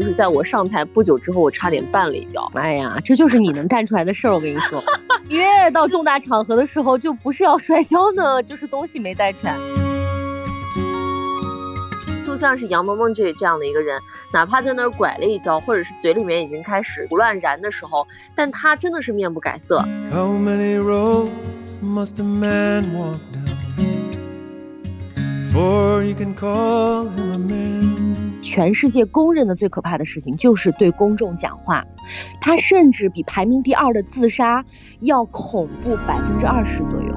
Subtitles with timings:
[0.00, 2.50] 就是在我上台不久之后，我差点绊了一跤。
[2.54, 4.82] 哎呀，这就是你能干出来的事儿，我跟你说，
[5.28, 9.54] 越到重大场合的时候，就不是要摔跤呢，就是东西没带全。
[12.24, 14.00] 就像是杨萌萌这这样的一个人，
[14.32, 19.84] 哪怕在那儿拐了一跤，或者是嘴里面已经开始胡乱燃的时候，但他真的是面不改色。
[28.42, 31.84] 全世界公认的最可怕的事情就是对公众讲话，
[32.40, 34.64] 他甚至比排名第二的自杀
[35.00, 37.14] 要恐怖百分之二十左右。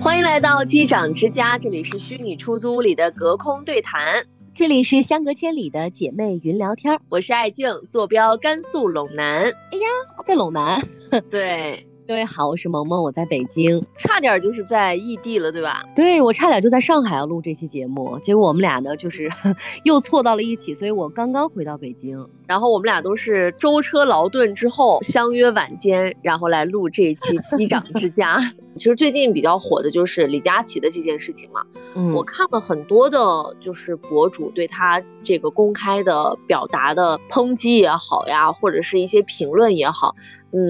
[0.00, 4.24] 欢迎来到机长之家，这里是虚拟出租屋里的隔空对谈，
[4.54, 6.98] 这里是相隔千里的姐妹云聊天。
[7.08, 9.42] 我是爱静，坐标甘肃陇南。
[9.42, 9.88] 哎呀，
[10.24, 10.80] 在陇南。
[11.28, 11.87] 对。
[12.08, 15.84] 各位好，我是萌萌，我在北京，差点就是在异地了，对吧？
[15.94, 19.30] 对我差点就在上海要录这期节目，结果我们俩呢就是
[19.84, 28.38] 又错到了一起，所以我刚刚回到北京，然后我们俩都是舟车劳顿之后相约晚间，然后来录这一期机长之家。
[28.78, 31.62] 其实最近比较火的就是李佳琦的这件事情嘛，
[31.96, 33.18] 嗯，我看了很多的，
[33.60, 40.14] 就是博主对他这个公开的表达的抨击也好呀，或者是一些评论也好，
[40.52, 40.60] 嗯，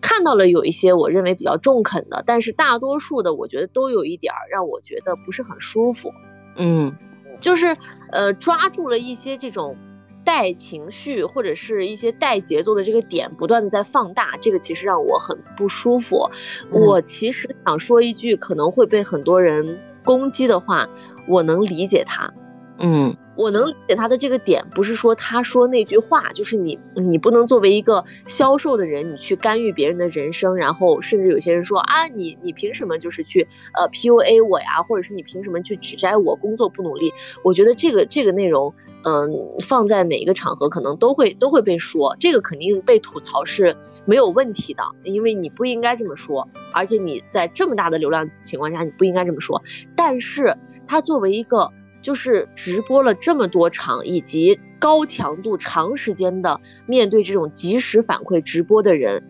[0.00, 6.12] 看到了有一些我认为比较中肯的，但是大多数的我觉得都有一点儿让我觉得不是很舒服，
[6.56, 6.94] 嗯，
[7.40, 7.76] 就是
[8.12, 9.76] 呃抓住了一些这种。
[10.24, 16.28] 带情绪或者是一些带节奏的这个点不断的在放大，这个其实让我很不舒服。
[16.70, 20.88] 我其实想说一句可能会被很多人攻击的话，
[21.28, 22.32] 我能理解他。
[22.78, 37.12] 嗯，我能理解他的这个点，不是说他说那句话就是你，你不能作为一个销售的人，你去干预别人的人生，然后甚至有些人说啊，你你凭什么就是去呃 PUA 我呀，或者是你凭什么去指摘我工作不努力？
[37.44, 38.74] 我觉得这个这个内容。
[39.06, 43.76] 嗯，放在哪一个场合可能都会都会被说，这个肯定被吐槽是
[44.06, 49.62] 没有问题的，因为你不应该这么说，而且你在这么大的流量情况下，你不应该这么说。
[49.94, 50.56] 但是
[50.86, 51.70] 他作为一个
[52.00, 59.22] 就是直播了这么多场，以及高强度长时间的面对这种及时反馈直播的人，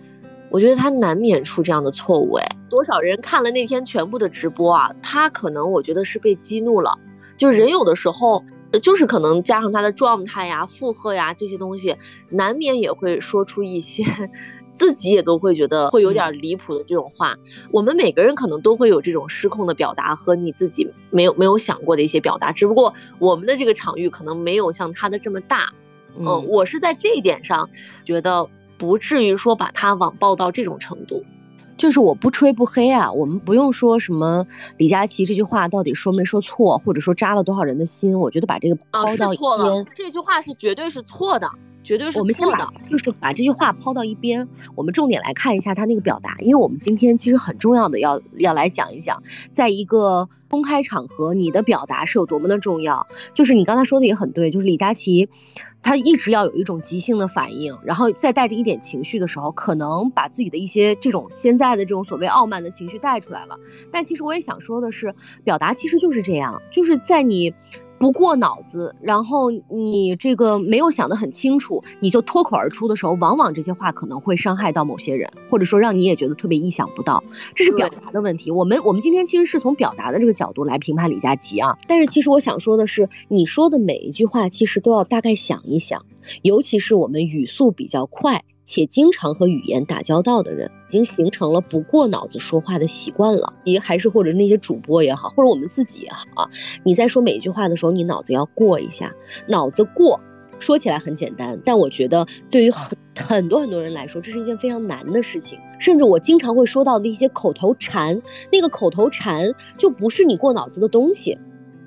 [0.51, 2.35] 我觉得他难免出这样的错误。
[2.35, 4.93] 哎，多少人看了那天全部的直播啊？
[5.03, 6.97] 他可能我觉得是被激怒了，
[7.37, 8.41] 就人有的时候。
[8.81, 11.97] 就是可能加上他的状态呀、负荷呀这些东西，
[12.31, 14.05] 难免也会说出一些
[14.73, 17.37] 自己也都会觉得会有点离谱的这种话。
[17.71, 25.73] 我们每个人可能都会有这种失控的表达和你自己没有没有想过的一些表达，只不过我们的这个场域可能没有像他的这么大。
[26.17, 27.69] 嗯，我是在这一点上
[28.05, 28.49] 觉得
[28.79, 31.25] 不至于说把他网暴到这种程度。
[31.77, 34.47] 就是我不吹不黑啊，我们不用说什么
[34.77, 41.49] 李佳琦这句话到底说没说错，或者说扎了多少人的心，我觉得把这个抛到一边，这句话是绝对是错的，
[41.85, 42.21] 绝对是错的。
[42.21, 49.23] 我们先把就是把这句话抛到一边，我们重点来看一下他那个表达，因为我们今天其实很重要的要要来讲一讲，
[49.53, 53.07] 在一个公开场合你的表达是有多么的重要。
[53.35, 55.29] 就是你刚才说的也很对，就是李佳琦。
[55.87, 63.55] 他一直要有一种即兴的反应，然后再带着一点情绪的时候，可能把自己的一些这种现在的这种所谓傲慢的情绪带出来了。
[63.93, 65.15] 但其实我也想说的是，
[65.45, 67.53] 表达其实就是这样，就是在你。
[68.05, 78.51] 不过脑子，然后你这个没有想得很清楚，你就脱口而出的时候，往往这些话可能会伤害到某些人，或者说让你也觉得特别意想不到，这是表达的问题。
[78.51, 86.05] 我们我们今天其实是从表达的这个角度来评判李佳琦啊，但是其实我想说的是，你说的每一句话其实都要大概想一想，
[86.43, 88.45] 尤其是我们语速比较快。
[88.65, 93.53] 且经常和语言打交道的人，已经形成了不过脑子说话的习惯了。
[93.65, 96.51] 也还是或者那些主播也好，或者我们自己也好啊，
[96.83, 99.13] 你在说每一句话的时候，你脑子要过一下。
[99.47, 100.19] 脑子过，
[100.59, 105.59] 说起来很简单，但我觉得对于很 很多很多人来说，这是一件非常难的事情。
[105.79, 108.21] 甚至我经常会说到的一些口头禅，
[108.51, 111.39] 那个口头禅就不是你过脑子的东西。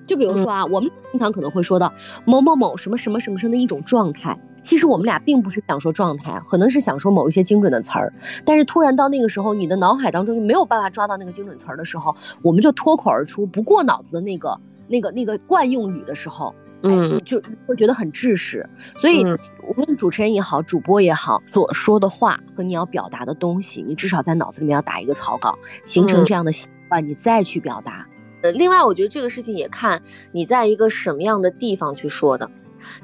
[0.05, 1.93] 就比如说啊，我们经常可能会说到
[2.23, 4.39] 某某某什么什么什么什么的一种状态。
[4.67, 8.11] 其实我们俩并不是想说状态，可能是想说某一些精准的词儿，
[8.43, 14.59] 但是突然到那个时候，你的脑海当中就没有办法抓到那个精准词儿的时候，我们就脱口而出不过脑子的那个、
[14.89, 16.53] 那个、那个惯用语的时候，
[16.83, 18.61] 嗯，就会觉得很窒息。
[18.97, 19.23] 所以，
[19.69, 28.05] 无论主持人也好，主播也好，所说的话和你要表达的东西，你至少在脑子里面要打一个草稿，形成这样的习惯，你再去表达。
[28.43, 30.01] 呃，另外，我觉得这个事情也看
[30.33, 32.51] 你在一个什么样的地方去说的。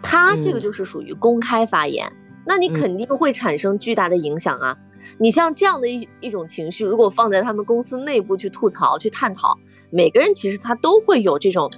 [0.02, 2.12] 他这个就是属于公开发言，
[2.46, 4.78] 那你肯定会产生巨大的影响啊。
[5.18, 9.58] 你像这样的一一种情绪，如果放在他们公司内部去吐槽、去探讨，
[9.90, 11.70] 每个人其实他都会有这种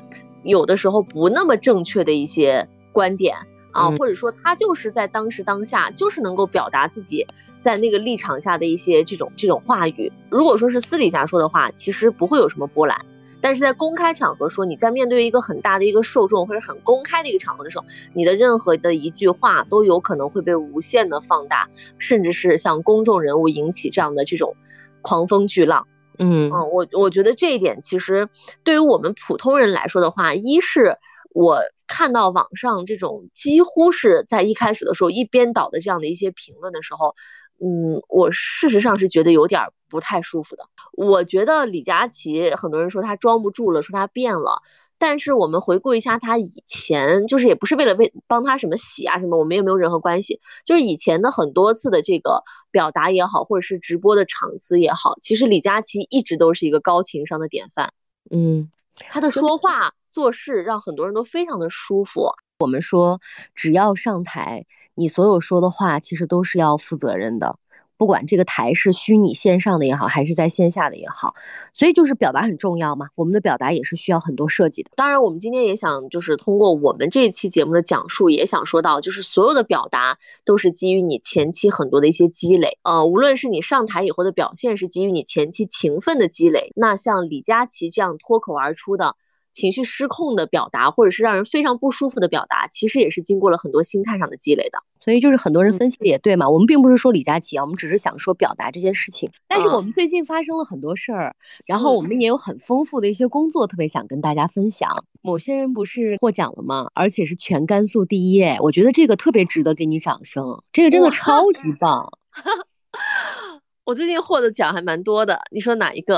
[0.44, 3.36] 有的时候不那么正确的一些观点
[3.72, 7.26] 啊，或者说他就是在当时当下就是能够表达自己
[7.60, 10.12] 在那个立场下的一些这种这种话语。
[10.30, 12.96] 如果说是私底下说的话，其实不会有什么波澜。
[13.46, 21.70] 但是在公开场合说，你在面对一个很大的一个受众或者很公开的一个场合的时候，你的任何的一句话都有可能会被无限的放大，
[22.00, 24.56] 甚至是像公众人物引起这样的这种
[25.04, 25.88] 狂风巨浪。
[26.18, 28.28] 嗯嗯，我我觉得这一点其实
[28.64, 30.98] 对于我们普通人来说的话，一是
[31.36, 37.14] 我看到网上这种几乎是在一开始的时候一边倒的这样的一些评论的时候。
[37.62, 40.64] 嗯，我事实上是觉得有点不太舒服的。
[40.94, 44.62] 我觉得李佳琦，很多人说他装不住了，说他变了。
[44.98, 50.40] 但是我们回顾一下他以前，就是也不是为了为帮他什么洗啊什么，我们也没有任何关系。
[50.66, 52.42] 就是以前的很多次的这个
[52.72, 57.92] 表达也好，或者是直播的场次也好，其实李佳琦一直都是一个高情商的典范。
[58.32, 62.30] 嗯，他的说话做事让很多人都非常的舒服。
[62.60, 63.20] 我们说，
[63.54, 64.66] 只要上台。
[64.96, 67.58] 你所有说的话，其实都是要负责任的，
[67.98, 71.34] 不管这个台是虚拟线上的也好，还是在线下的也好，
[71.74, 73.08] 所以就是表达很重要嘛。
[73.16, 74.92] 我们的表达也是需要很多设计的。
[74.96, 82.78] 当然，我们今天也想就是通过我们这一期节目的讲述，也想说到，就是所有的表达都是基于你前期很多的一些积累。
[82.84, 89.16] 呃，无论是你上台以后的表现是基于你前期勤奋的积累，那像李佳琦这样脱口而出的。
[89.56, 94.78] 情绪失控的表达，或者是让人非常不舒服的表达，其实也是经过了很多心态上的积累的。
[95.00, 99.30] 所以就是很多人分析的也对嘛，我们并不是说李佳琦啊，我们只是想说表达这件事情。
[99.48, 101.36] 但是我们最近发生了很多事儿，
[101.66, 105.06] 然后我们也有很丰富的一些工作，特别想跟大家分享。
[105.22, 106.90] 某些人不是获奖了吗？
[106.94, 112.12] 而且是全甘肃第一，哎，我觉得这个特别值得给你掌声，这个真的超级棒。
[113.86, 116.18] 我最近获的奖还蛮多的，你说哪一个？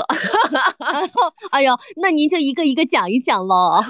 [1.50, 3.84] 哎呦，那您就一个一个讲一讲喽。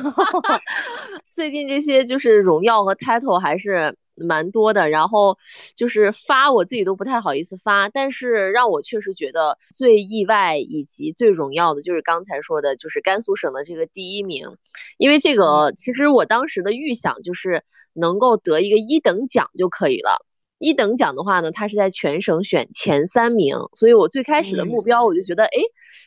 [1.30, 5.38] 最近这些就是荣耀和 title 还是蛮多的，然后
[5.76, 14.48] 就是发我自己都不太好意思发，但是让我确实觉得最意外以及最荣耀的就是刚才说的，就是甘肃省的这个第一名，
[14.96, 20.26] 因为这个其实我当时的预想就是能够得一个一等奖就可以了。
[20.58, 25.50] 一等奖的话呢，它是在全省选前三名，所以我最开始的目标我就觉得，哎，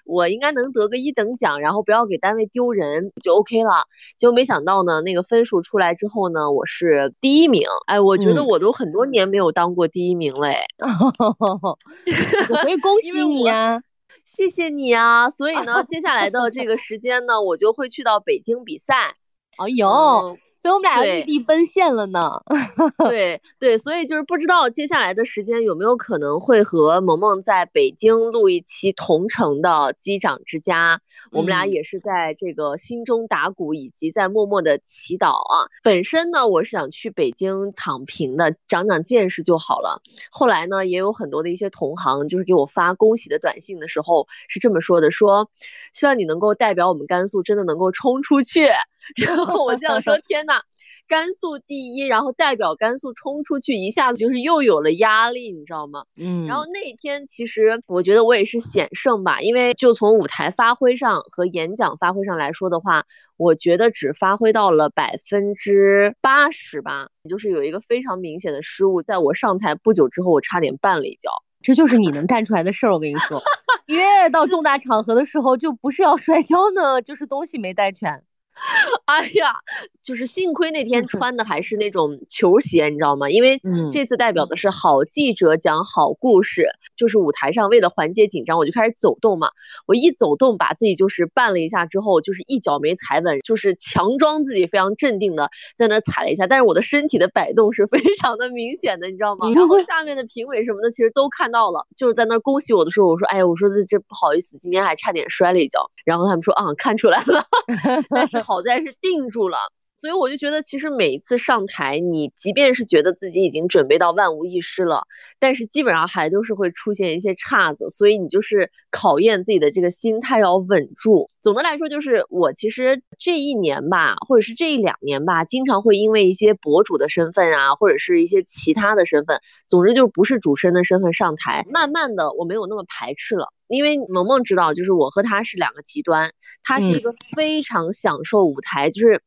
[0.06, 3.86] 我应该能得个一等奖，然后不要给单位丢人就 OK 了。
[4.18, 7.62] 结果没想到呢，那个分数出来之后呢，我是第一名。
[7.88, 10.65] 哎，我觉得我都很多年没有当过第一名了， 哎，
[12.47, 13.81] 所以恭喜你啊，
[14.25, 15.30] 谢谢你啊。
[15.30, 19.15] 所以呢， 接下来的这个时间呢，我就会去到北京比赛。
[19.57, 20.38] 哎呦。
[20.62, 22.31] 所以我们俩异地奔现了呢。
[23.10, 30.98] 对对，所以就是不知道接下来的时间有没有可能会和萌萌在北京录一期同城的《机长之家》。
[31.31, 35.66] 我们俩也是在这个心中打鼓，以及在默默的祈祷啊。
[35.81, 40.02] 本身呢，我是想去北京躺平的，长长见识就好了。
[40.30, 45.50] 后来呢，也有很多的一些同行，就是给我发恭喜的短信的时候是这么说的：说
[45.94, 48.68] 希望你能够代表我们甘肃，真的能够冲出去。
[49.16, 50.62] 然后我想说， 天呐，
[51.08, 56.04] 甘肃第一，然后代表甘肃冲出去，一下子就是又有了压力，你知道吗？
[56.22, 56.46] 嗯。
[56.46, 63.04] 然后那天其实我觉得我也是险胜吧，因为就从舞台发挥上和演讲发挥上来说的话，
[63.38, 71.30] 我觉得只发挥到了百分之八十吧，就是有一个非常明显的失误，在我上台不久之后，我差点绊了一跤。
[71.62, 73.40] 这就是你能干出来的事儿，我跟你说，
[73.85, 78.24] 越到重大场合的时候，就不是要摔跤呢，就是东西没带全。
[79.06, 79.56] 哎呀，
[80.04, 83.30] 就是幸亏那天 穿的还是那种球鞋，你知道吗？
[83.30, 83.60] 因为
[83.92, 86.66] 这次代表的是好记者讲好故事，
[86.96, 89.50] 就是舞台上为了缓解紧张，我就开始走动嘛。
[89.88, 99.50] 我一走动，把自己就是绊了一下之后，就是一脚没踩稳，就是强装自己非常镇定的在那踩了一下，但是我的身体的摆动是非常的明显的，你知道吗？
[99.56, 107.46] 然后下面的评委什么的其实都看到了，就是在那恭喜我的时候，我说：“哎呀，我说这这不好意思，今天还差点摔了一跤。”然后他们说：“啊，看出来了。”
[108.14, 108.41] 但是。
[108.42, 109.57] 好在是定住了，
[110.02, 115.04] 所以我就觉得，其实每一次上台，你即便是觉得自己已经准备到万无一失了，
[115.38, 121.30] 但是基本上还都是会出现一些岔子，所以你就是考验自己的这个心态要稳住。
[121.40, 133.54] 总的来说，就是我其实这一年吧，或者是这一两年吧，经常会因为一些博主的身份啊，或者是一些其他的身份，总之就不是主持人的身份上台，慢慢的我没有那么排斥了。
[133.68, 136.31] 因为萌萌知道，就是我和他是两个极端。
[136.64, 139.22] 他是一个非常享受舞台，就是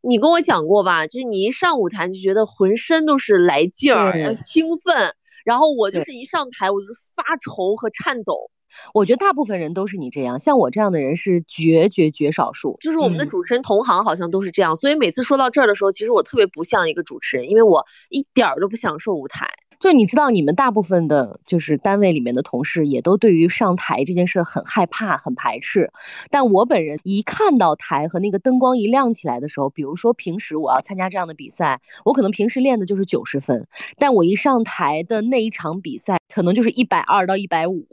[0.00, 5.14] 你跟我讲过吧，就是你一上舞台就觉得浑身都是来劲儿、兴奋，
[5.44, 6.86] 然后我就是一上台我就
[7.16, 8.50] 发愁和颤抖。
[8.92, 12.76] 我觉得大部分人都是你这样，像我这样的人是绝绝绝少数。
[12.80, 19.48] 就是我们的主持人同行好像都是这样，所以每次说到这儿的时候，其实我特别不像一个主持人，因为我一点儿都不享受舞台。
[19.78, 25.90] 就你知道，你们大部分的，就是单位里面的同事，也都对于上台这件事很害怕、很排斥。
[26.30, 33.66] 但我本人一看到台和那个灯光一亮起来的时候，比如说平时我要参加这样的比赛，我可能平时练的就是九十分，
[33.98, 37.86] 但我一上台的那一场比赛，可能就是一百二到一百五。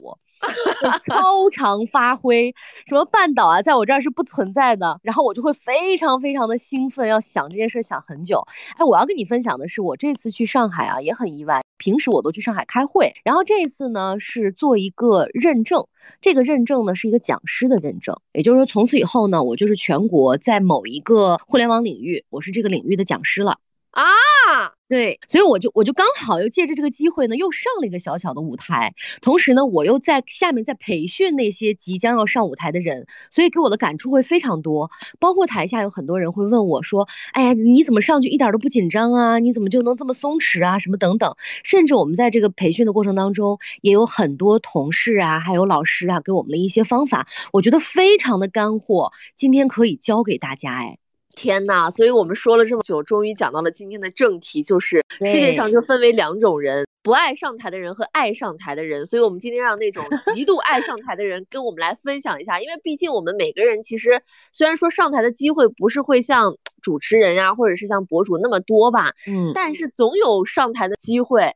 [1.08, 2.54] 超常发挥，
[2.88, 5.00] 什么绊倒啊，在我这儿是不存在的。
[5.02, 8.46] 然后我就会非常非常的兴奋，要想这件事想很久。
[8.78, 11.65] 哎，我要跟你分享的是，我这次去上海啊，也很意外。
[11.78, 15.86] 平时我都去上海开会，然后这一次呢是做一个认证，
[16.22, 23.58] 这个认证呢是一个讲师的认证，也就是说从此以后呢，我就是全国在某一个互联网领域，我是这个领域的讲师了。
[23.92, 24.04] 啊，
[24.50, 34.92] 啊对，所以我就我就刚好又借着这个机会呢，又上了一个小小的舞台，同时呢，我又在下面在培训那些即将要上舞台的人，所以给我的感触会非常多。
[35.20, 39.40] 包括台下有很多人会问我说：“哎呀，你怎么上去一点都不紧张啊？
[39.40, 40.78] 你怎么就能这么松弛啊？
[40.78, 41.36] 什么等等。”
[41.66, 50.76] 甚至我们在这个培训的过程当中，也有很多同事啊，还有老师啊，给我们的一些方法，我觉得非常的干货，今天可以教给大家。
[50.76, 51.05] 哎。
[51.36, 51.92] 天呐！
[51.92, 56.86] 所以我们说了这么久，终于讲到了今天的正题，就是世界上就分为两种人。
[57.06, 64.20] 不爱上台的人和爱上台的人，所以我们今天让那种 极度爱上台的人跟我们来分享一下，因为毕竟我们每个人其实
[64.52, 71.48] 虽然说上台的机会不是会像主持人呀，或者是像博主那么多吧，嗯，但是总有上台的机会。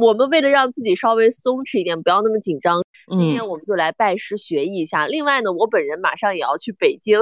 [0.00, 2.82] 我们为了让自己稍微松弛一点，不要那么紧张，
[3.16, 5.06] 今天我们就来拜师学艺一下。
[5.06, 7.20] 另外呢，我本人马上也要去北京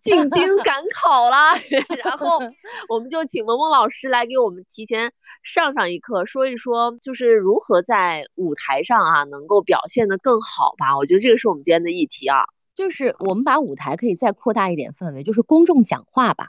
[0.00, 1.54] 进京 赶考啦，
[2.02, 2.40] 然后
[2.88, 5.12] 我们就请萌萌老师来给我们提前
[5.44, 7.11] 上上一课，说一说就。
[7.12, 10.96] 就是如何在舞台上啊，能够表现的更好吧？
[10.96, 12.38] 我觉得这个是我们今天的议题啊。
[12.74, 16.48] 就是我们把舞台可以再扩大一点范围，就是公众讲话吧。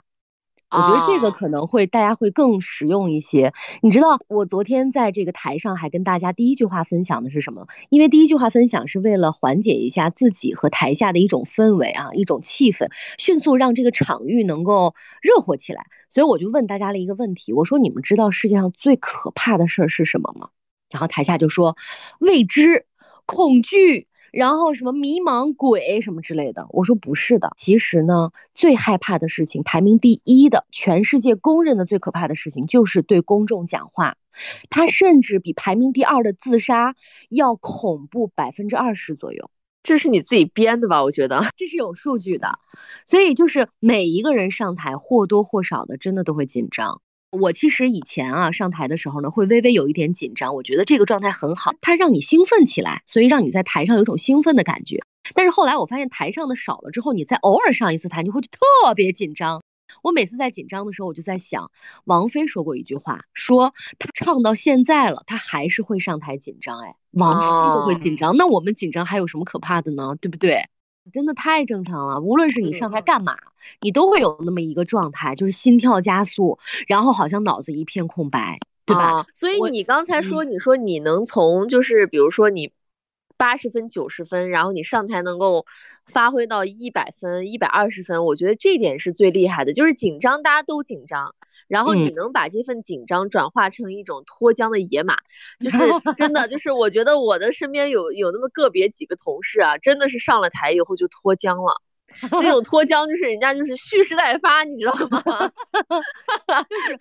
[0.74, 3.52] 我觉得这个可能会大家会更实用一些。
[3.82, 7.66] 你知道，我昨天在这个台上还跟大家第一句话分享的是什么？
[7.90, 12.88] 因为第一句话分享是为了缓解一下自己和台下的一种氛围啊，一种气氛，
[13.18, 15.86] 迅速让这个场域能够热火起来。
[16.10, 20.48] 所以我就问大家了一个问题，我说你们知道世界上最可怕的事儿是什么吗？
[20.90, 21.76] 然后台下就说
[22.20, 22.86] 未知、
[23.26, 26.66] 恐惧，然后什么迷茫、鬼什么之类的。
[26.70, 34.16] 我说不是的，其实呢，最害怕的事情，排名第一的，全世界公认的最可怕的事情，就是对公众讲话。
[34.68, 36.96] 它甚至比排名第二的自杀
[37.30, 39.50] 要恐怖百分之二十左右。
[39.84, 41.04] 这是你自己编的吧？
[41.04, 42.58] 我觉得 这是有数据的，
[43.06, 47.00] 所以就是每一个人上台或多或少的，真的都会紧张。
[47.40, 50.54] 我其实以前啊上台的时候呢，会微微有一点紧张。
[50.54, 54.98] 我觉得这个状态很好，它让你兴奋起来，所以让你在台上有种兴奋的感觉。
[55.34, 59.62] 但是后来我发现台上的少了之后，你再偶尔上一次台，你会特别紧张。
[60.02, 61.70] 我每次在紧张的时候，我就在想，
[62.04, 66.80] 王菲说过一句话，说她唱到现在了，她还是会上台紧张。
[66.80, 70.16] 哎，王菲都会紧张，那我们紧张还有什么可怕的呢？
[70.20, 70.62] 对不对？
[71.12, 72.20] 真的太正常了。
[72.20, 73.36] 无论是你上台干嘛，
[73.80, 79.26] 你都会有那么一个状态，就是心跳加速，然后好像脑子一片空白，对吧？
[79.34, 82.72] 所以你刚才说，你说你能从就是比如说你。
[83.36, 85.66] 八十分、九十分，然后你上台能够
[86.06, 89.72] 发挥到一百分、一百二十分，我觉得这点是最厉害的。
[89.72, 91.34] 就是紧张，大家都紧张，
[91.68, 95.16] 然后你能把这份紧张转化成一种脱缰的野马，
[95.60, 95.78] 就是
[96.16, 101.80] 真的，就是我觉得我的身边有有那么个别几个同事啊，真的是上了台以后就脱缰了。
[102.30, 105.20] 那种脱缰就是人家就是蓄势待发，你知道吗？
[106.70, 106.96] 就是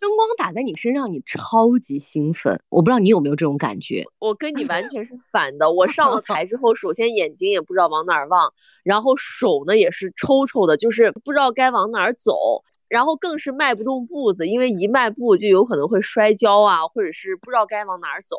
[0.00, 2.58] 灯光打在你身上，你超级兴奋。
[2.70, 4.04] 我不知道你有没有这种感觉。
[4.18, 5.70] 我跟你完全是反的。
[5.70, 8.50] 我上了台之后，首先眼睛也不知道往哪儿望，
[8.82, 12.32] 然后手呢也是抽抽的，就是不知道该往哪儿走，
[12.88, 18.36] 然后更是迈不动步子，因为一迈步就有可能会摔跤啊，或者是不知道该往哪儿走。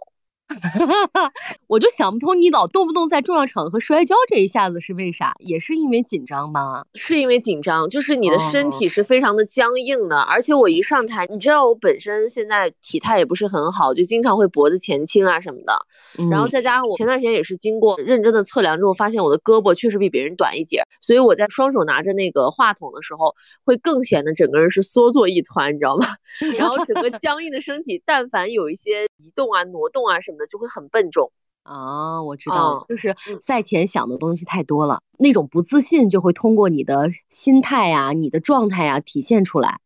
[1.68, 5.34] 我就想不通，你老动不动在重要场合摔跤，这一下子是为啥？
[5.40, 6.86] 也是因为紧张吗？
[6.94, 10.18] 是因为紧张，就是你的身体是非常的僵硬的。
[10.18, 15.78] 而且我一上台，你知道我本身现在体态也不是很好，就经常会脖子前倾啊什么的。
[16.32, 23.36] 然后再加上我前段时间也是经过认真的测量之后，发现我的胳膊确实比别人短一截，所以我在双手拿着那个话筒的时候，
[23.66, 26.08] 会更显得整个人是缩作一团，你知道吗？
[26.58, 30.37] 然后整个僵硬的身体，但凡有一些移动啊、挪动啊什么。
[30.46, 31.32] 就会很笨重
[31.64, 32.22] 啊！
[32.22, 39.80] 我知道，就是赛前想的东西太多了，那种不自信就会通过你的心态呀、你的状态呀体现出来。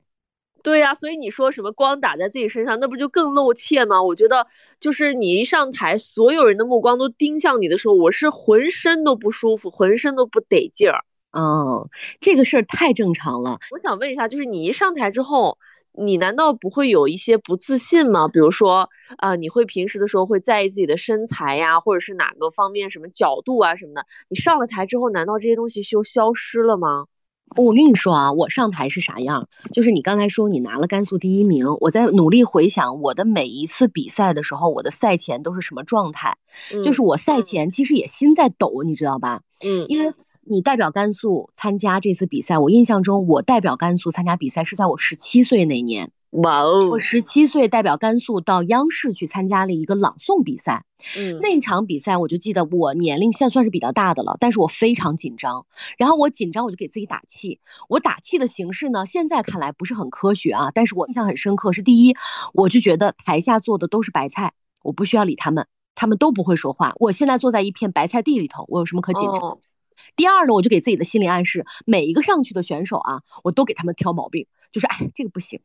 [0.63, 3.99] 对呀，所以你说什么光打在自己身上，那不就更露怯吗？
[4.03, 4.45] 我觉得
[4.79, 11.03] 就是你一上台，所有人的目光都盯向你的时候，我是浑身都不舒服，浑身都不得劲儿。
[11.31, 11.89] 嗯，
[12.19, 13.57] 这个事儿太正常了。
[13.71, 15.57] 我想问一下，就是你一上台之后，
[15.97, 18.27] 你难道不会有一些不自信吗？
[18.27, 24.05] 比如说啊，你会平时的时候会在意自己的身材呀，或者是哪个方面什么角度啊什么的？
[24.29, 27.05] 你上了台之后，难道这些东西就消失了吗？
[27.57, 29.49] 我跟你说啊，我上台是啥样？
[29.73, 36.37] 就是你刚才说你拿了甘肃第一名，我在努力回想我的每一次比赛的时候，我的赛前都是什么状态？
[36.85, 39.41] 就是我赛前其实也心在抖，你知道吧？
[39.65, 40.13] 嗯，因为
[40.51, 46.11] 你代表甘肃参加这次比赛，我印象中我代表甘肃参加比赛是在我十七岁那年。
[46.31, 46.89] 哇哦！
[46.89, 50.83] 我十七岁代表甘肃到央视去参加了一个朗诵比赛。
[51.17, 55.65] 嗯，那场比赛我就记得我年龄现在算是比较大的了，但是我非常紧张。
[55.97, 57.61] 然后我紧张，我就给自己打气。
[57.87, 61.71] 我打气的形式呢，现在看来不是很科学啊，但是我印象很深刻。
[61.71, 62.13] 是第一，
[62.53, 64.51] 我就觉得台下坐的都是白菜，
[64.83, 65.65] 我不需要理他们，
[65.95, 66.91] 他们都不会说话。
[66.97, 69.57] 我现在坐在一片白菜地里头，我有什么可紧张？
[70.15, 74.47] 第二呢，我就给自己的心理暗示，每一个上去的选手啊，我都给他们挑毛病。
[74.71, 75.59] 就是哎，这个不行，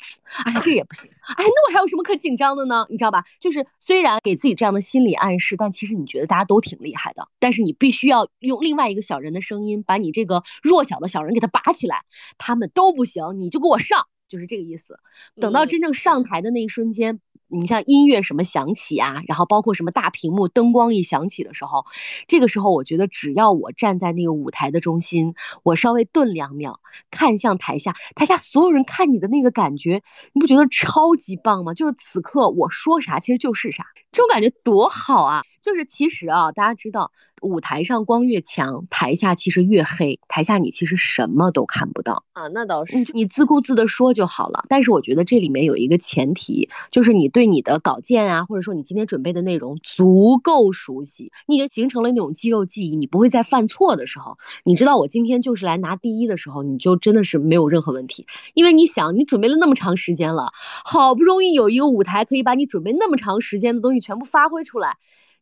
[0.44, 2.84] 哎，这个也不行，哎，那我还有什么可紧张的呢？
[2.90, 3.22] 你知道吧？
[3.38, 12.02] 就是虽然给自己这样的心理暗示，但其实你觉得大家都挺厉害的，但是你必须要用另外一个小人的声音，把你这个弱小的小人给他拔起来。
[12.36, 14.98] 他们都不行，你就给我上，就是这个意思。
[15.36, 17.20] 等到真正上台的那一瞬间。
[17.48, 21.84] 你像音乐什么响起啊，然后包括什么大屏幕灯光一响起的时候，
[22.26, 31.74] 这个时候我觉得只要我站在那个舞台的中心，我稍微顿两秒，看向台下，台下所有人看你的那个感觉，你不觉得超级棒吗？
[31.74, 35.42] 就是此刻我说啥其实就是啥，这种感觉多好啊！
[35.66, 37.10] 就是其实啊，大家知道。
[37.42, 40.18] 舞台上光越强，台下其实越黑。
[40.26, 44.64] 台下你其实什么都看不到啊，那倒是，你自顾自的说就好了。
[44.70, 58.26] 但是我觉得这里面有一个前提，就是你对你的稿件啊，或者说你今天准备的内容足够熟悉，你已经形成了那种肌肉记忆，你不会再犯错的时候，你知道我今天就是来拿第一的时候，你就真的是没有任何问题。
[58.54, 60.50] 因为你想，你准备了那么长时间了，
[60.86, 64.96] 好不容易有一个舞台可以把你准备那么长时间的东西全部发挥出来。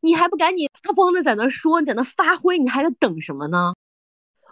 [0.05, 3.73] 你还不赶紧大方的在那说，你在那发挥，你还在等什么呢？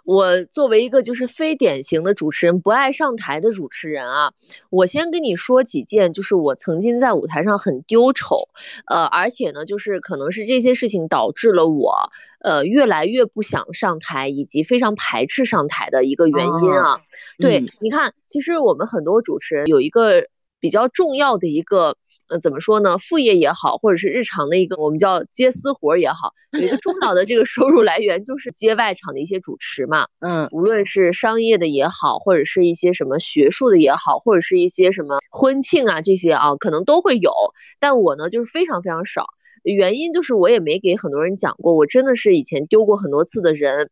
[0.03, 4.33] 我作为一个就是非典型的主持人，不爱上台的主持人啊，
[4.71, 8.49] 我先跟你说几件，就是我曾经在舞台上很丢丑，
[8.87, 11.93] 呃，而且呢，就是可能是这些事情导致了我，
[12.39, 16.99] 呃，越来越不想上台，以及非常排斥上台的一个原因啊。
[17.37, 20.25] 对，你看，其实我们很多主持人有一个
[20.59, 21.95] 比较重要的一个。
[22.29, 22.97] 呃，怎么说呢？
[22.97, 30.07] 副业也好，或者是日常的一个我们叫接私活也好，有一个重要的这个收入来源就是接外场的一些主持嘛。
[30.19, 37.31] 嗯，无论是商业的也好，或者是一些什么学术的也好，或者是一些什么婚庆啊这些啊，可能都会有。
[37.79, 39.25] 但我呢，就是非常非常少。
[39.63, 43.89] 原因就是我也没给很多人讲过，我真的是以前丢过很多次的人。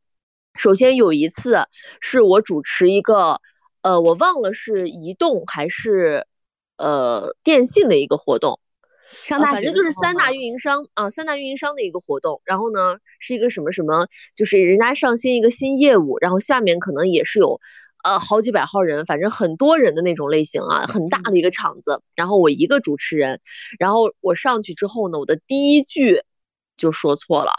[0.56, 1.58] 首先有一次
[2.00, 3.39] 是我主持一个，
[3.82, 6.26] 呃，我忘了是移动还是。
[6.82, 8.60] 呃，电信的一个活动，
[9.28, 12.41] 上反正就是三大运营商啊，三大运营商的一个活动。
[12.44, 17.60] 然后呢，是一个什么什么，就是人家上新一个新业务，然后下面可能也是有
[18.04, 22.02] 呃好几百号人，反正很多人的那种类型啊，很大的一个场子。
[22.15, 23.39] 然后我一个主持人，
[23.78, 26.24] 然后我上去之后呢，我的第一句
[26.76, 27.52] 就说错了，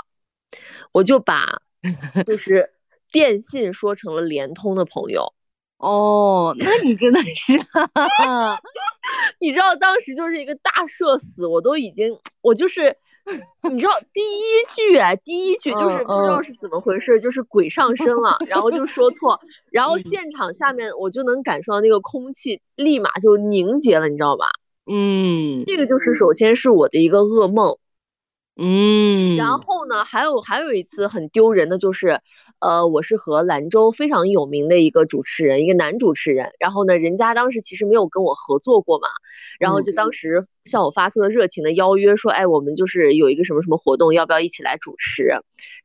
[0.92, 1.60] 我就把
[2.26, 2.70] 就是
[3.12, 5.32] 电信说成了联通的朋友。
[5.78, 7.52] 哦，那你真的是。
[9.42, 12.96] 你知道当时就是一个大社死，我都已经，我就是，
[13.68, 19.38] 你知道第一句啊，第一句就是不知道是怎么回事，就是鬼上身了，然后就说错，
[19.72, 24.46] 然后现场下面我就能感受到那个空气立马就凝结了，你知道吧？
[24.86, 27.76] 嗯，这个就是首先是我的一个噩梦。
[28.58, 32.20] 嗯，然后呢，还有还有一次很丢人的就是，
[32.60, 39.08] 呃，我是和兰州非常有名的一个主持人，一个男主持人，然后呢，人家当时其实没有跟我合作过嘛，
[39.58, 45.34] 然后就当时向我发出了热情的邀约，说，哎，我们就是有一个什么什么活动，要不要一起来主持？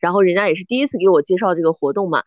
[0.01, 2.21] 然后人家也是第一次给我介绍这个活动嘛，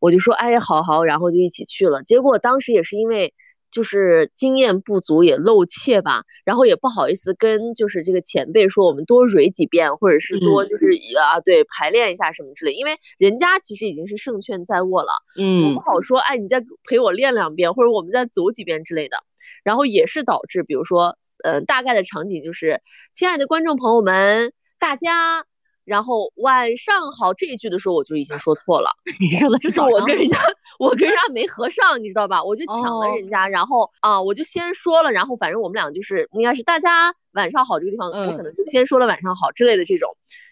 [0.00, 2.02] 我就说，哎，好好，然后就一起去了。
[2.02, 3.34] 结果当时也是因为。
[3.72, 10.84] 就是经验不足也露怯吧，然后也不好意思跟就是这个前辈说，我们多蕊几遍，或者是多就是
[11.18, 19.16] 啊对排练一下什么之类，因为人家其实已经是胜券在握了，嗯，我不好说，哎，你再陪我练两遍，或者我们再走几遍之类的，
[19.64, 22.82] 然后也是导致，比如说，呃，大概的场景就是，
[23.14, 25.44] 亲爱的观众朋友们，大家
[25.84, 28.90] 然后晚上好这一句的时候，我就已经说错了。
[29.20, 30.38] 你说的是我跟人家，
[30.78, 32.42] 我跟人家没合上，你知道吧？
[32.42, 40.08] 我就抢了人家，然后啊，我就先说了，然后反正我们俩就是应该是大家晚上好这个地方，我可能就先说了晚上好之类的这种，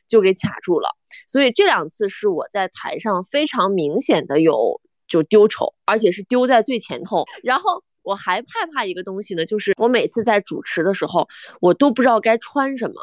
[0.09, 0.91] 就给卡住了。
[1.27, 7.25] 所以这两次是我在台上非常明显的有就丢丑，而且是丢在最前头。
[7.43, 11.29] 然后我还害怕一个东西呢，就是我每次在主持的时候，
[11.61, 12.95] 我都不知道该穿什么。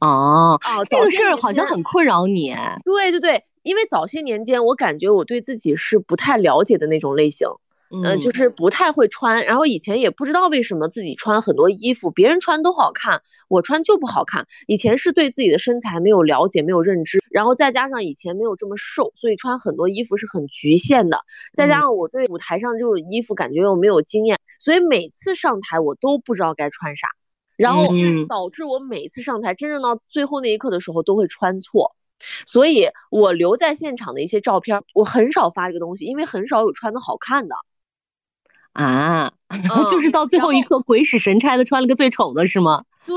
[0.00, 2.54] 哦，哦这个事儿好像很困扰你。
[2.84, 7.46] 对对对，因为早些年间，我感觉我对自己是不太了解的那种类型，
[8.02, 9.44] 嗯，就是不太会穿。
[9.44, 14.46] 然后以前也不知道为什么自己穿很多衣服，别人穿都好看，我穿就不好看。
[14.66, 21.20] 以前是对自己的身材没有了解，没有认知，然后再加上以前没有这么瘦，所以穿很多衣服是很局限的。
[21.54, 27.08] 再加上我对舞台上这种衣服感觉又没有经验，所以每次上台我都不知道该穿啥。
[27.60, 27.86] 然后
[28.26, 31.94] 导致我每次上台，真正到最后那一刻的时候都会穿错，
[32.46, 37.54] 所以我留在现场的一些照片，我很少发这个东西，因为很少有穿的好看的。
[38.72, 39.32] 啊，
[39.90, 42.84] 就是到最后一刻鬼使神差的穿了个最丑的，是吗？
[43.06, 43.16] 对，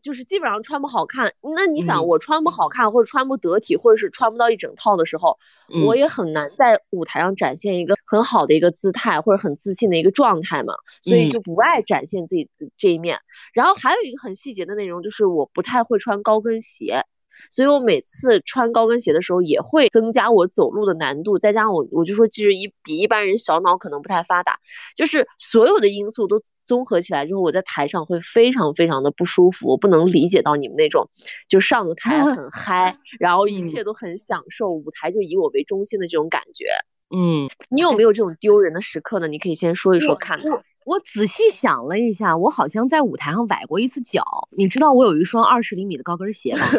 [0.00, 1.32] 就是基本上穿不好看。
[1.56, 5.36] 那你想，我穿不好看，或者穿不得体，或者是穿不到一整套的时候，
[5.84, 10.74] 我也很难在舞台上展现一个很好的一个姿态，或者很自信的一个状态嘛。
[11.00, 13.18] 所以就不爱展现自己这一面。
[13.52, 17.02] 然后还有一个很细节的内容，就是我不太会穿高跟鞋。
[17.50, 21.38] 所以我每次穿高跟鞋的时候，也会增加我走路的难度。
[21.38, 24.58] 再加上我，我就说，其实一比一般人小脑可能不太发达，
[24.96, 29.68] 就是所有的因素都综合起来之后，我在台上会非常非常的不舒服。
[29.68, 31.08] 我不能理解到你们那种，
[31.48, 36.66] 就上个台很嗨， 然后一切都很享受，舞台就以我为中心的这种感觉。
[37.14, 39.28] 嗯，你有没有这种丢人的时刻呢？
[39.28, 40.50] 你可以先说一说看看。
[40.84, 44.22] 我仔细想了一下，我好像在舞台上崴过一次脚。
[44.50, 46.66] 你知道我有一双二十厘米的高跟鞋吧？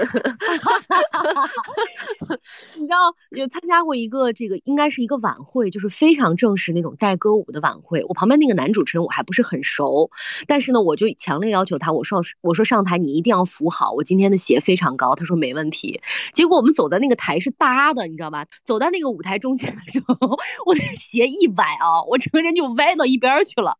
[2.75, 8.03] 你知道有参加过一个这个应该是一个晚会，就是非常正式那种带歌舞的晚会。
[8.05, 10.09] 我旁边那个男主持人我还不是很熟，
[10.47, 15.15] 但是呢，我就强烈要求他，我说我说上台你一定要扶好，我今天的鞋非常高。
[15.15, 15.99] 他说没问题。
[16.33, 18.45] 结果我们走在那个台是搭的，你知道吧？
[18.63, 20.15] 走到那个舞台中间的时候，
[20.65, 23.77] 我的鞋一崴啊，我整个人就歪到一边去了。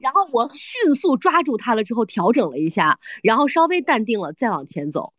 [0.00, 5.12] 然后我迅速抓住他了之后调整了一下，然后稍微淡定了再往前走。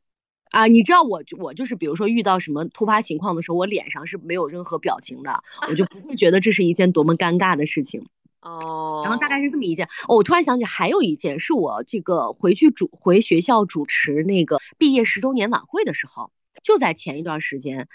[0.52, 8.06] 啊，你知道我我就是比如说遇到什么突发情况的时候，我脸上是没有任何表情的，我就不会觉得这是一件多么尴尬的事情。
[8.42, 9.88] 哦，然后大概是这么一件。
[10.08, 16.32] 哦，我突然想起还有一件，是我这个回去主回学校主持那个毕业十周年晚会的时候，
[16.64, 17.88] 就在前一段时间。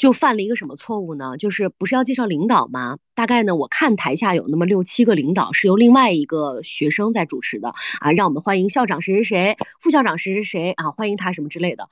[0.00, 1.36] 就犯了一个什么错误呢？
[1.36, 2.96] 就是不是要介绍领导吗？
[3.14, 7.68] 大概呢，我看台下有那么六七个领导是由另外一个学生在主持的
[8.00, 11.86] 啊，让我们欢迎校长谁谁谁，副校长谁谁谁啊，欢迎他什么之类的。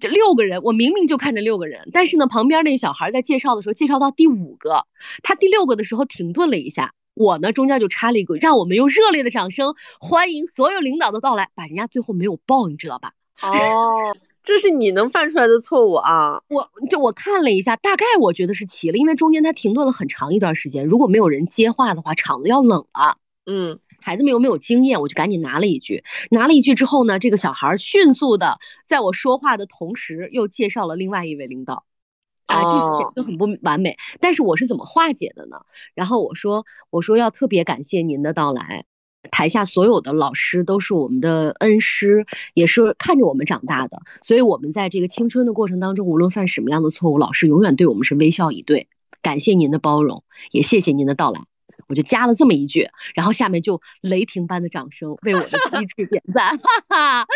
[0.00, 4.86] 这六个人，我明明就看着六个人，但是呢，旁边那小孩在介绍的时候介绍到第五个，
[5.24, 13.10] 他第六个的时候停顿了一下，我呢中间就插了一个，让我们用热烈的掌声欢迎所有领导的到来，把人家最后没有报，你知道吧？
[13.42, 14.14] 哦。
[14.42, 16.42] 这是你能犯出来的错误啊！
[16.48, 23.18] 我就我看了一下，大概我觉得是齐了，因为中间他停顿了很长一段时间，如果没有人接话的话，场子要冷了。
[23.46, 31.84] 嗯，孩子们又没有经验，我就赶紧拿了一句，拿了一句之后呢，这个小孩迅速的在我说话的同时又介绍了另外一位领导，
[32.46, 32.62] 啊，
[33.14, 33.96] 这就很不完美。
[34.20, 35.56] 但是我是怎么化解的呢？
[35.94, 38.84] 然后我说，我说要特别感谢您的到来。
[39.30, 48.88] 台下所有的老师都是我们的恩师，也是看着我们长大的，所以我们在这个青春的过程当中，无论犯什么样的错误，老师永远对我们是微笑以对。
[49.22, 51.42] 感谢您的包容，也谢谢您的到来。
[51.88, 57.26] 我就加了这么一句，然后下面就雷霆般的掌声为我的机智点赞，哈哈。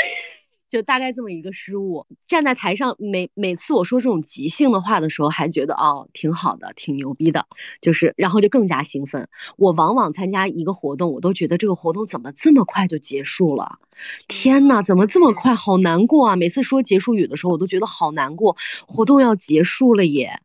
[0.74, 7.46] 就大概这么一个失误，站在台上，每每次我说这种即兴的话的时候，还觉得哦挺好的，挺牛逼的，
[7.80, 9.28] 就是然后就更加兴奋。
[9.56, 13.78] 我往往参加一个活动，我都觉得这个活动怎么这么快就结束了？
[14.26, 15.54] 天呐，怎么这么快？
[15.54, 16.34] 好难过啊！
[16.34, 18.56] 每次说结束语的时候，我都觉得好难过，
[18.88, 20.40] 活动要结束了耶，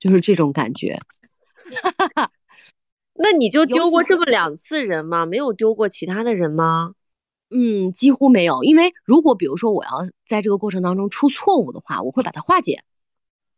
[0.00, 0.98] 就是这种感觉。
[3.12, 5.26] 那你就丢过这么两次人吗？
[5.26, 6.94] 没有丢过其他的人吗？
[7.50, 9.90] 嗯，几乎没有，因为如果比如说我要
[10.28, 12.82] 在这个过程当中出错误的话，我会把它化解，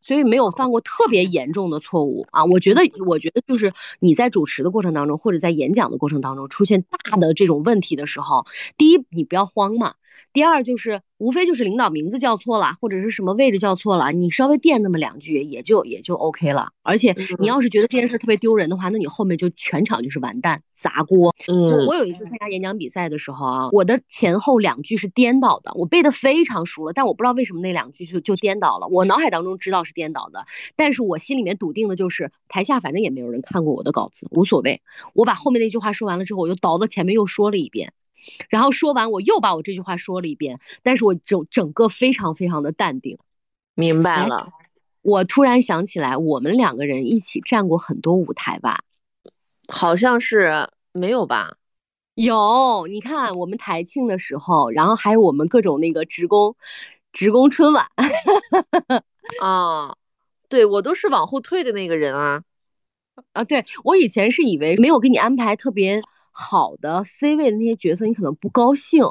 [0.03, 2.45] 所以没有犯过特别严重的错误啊。
[2.45, 8.45] 我觉得，我觉得就是你在主持的过程当中，或者在演讲的过程当中出现大的这种问题的时候，
[8.77, 9.95] 第一，你不要慌嘛。
[10.33, 16.69] 第二就是无非就是领导名字叫错了，或者是什么位置叫错了，你稍微垫那么两句也就也就 OK 了。
[16.83, 21.35] 而且你要是觉得这件事特别丢人的话，那你后面就全场就是完蛋砸锅。
[21.49, 28.87] 嗯，我有一次参加演讲比赛的时候啊，我的前后两句是颠倒的，我背的非常熟了，但我不知道为什么那两句就就颠倒了。
[28.87, 34.81] 我脑海当中知道是颠倒的，但是我心里面笃定的就是台下反正也没有人看过我的稿子，无所谓。
[35.15, 37.93] 我把后面那句话说完了之后，我又倒到前面又说了一遍。
[38.49, 43.19] 然后说完，我又把我这句话说了一遍，但是我整整个非常非常的淡定。
[43.75, 44.49] 明白了，
[45.03, 48.81] 我突然想起来，我们两个人一起站过很多舞台吧？
[49.69, 51.55] 好像是没有吧？
[52.15, 56.57] 有，你看我们台庆的时候，然后还有我们各种那个职工，
[57.13, 57.87] 职工春晚。
[59.41, 59.95] 啊，
[60.49, 62.43] 对我都是往后退的那个人啊。
[63.33, 66.01] 啊，对我以前是以为没有给你安排特别。
[66.33, 69.05] 好的 C 位的那些角色，你可能不高兴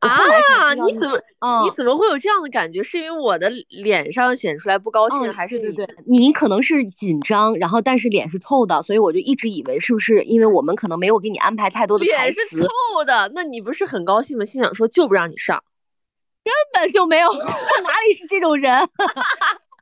[0.00, 0.74] 啊？
[0.74, 1.18] 你怎么，
[1.64, 2.82] 你怎么会有这样的感觉？
[2.82, 5.96] 是因为我的脸上显出来不高兴，还是对对对？
[6.06, 12.40] 你可能是紧张，然后但是脸是透的，所以我就一直以为是不是因为我们可能没有给你安排太多的台词？
[12.40, 14.44] 脸是透的，那你不是很高兴吗？
[14.44, 15.62] 心想说就不让你上，
[16.44, 17.40] 根本就没有， 哪
[18.06, 18.86] 里是这种人？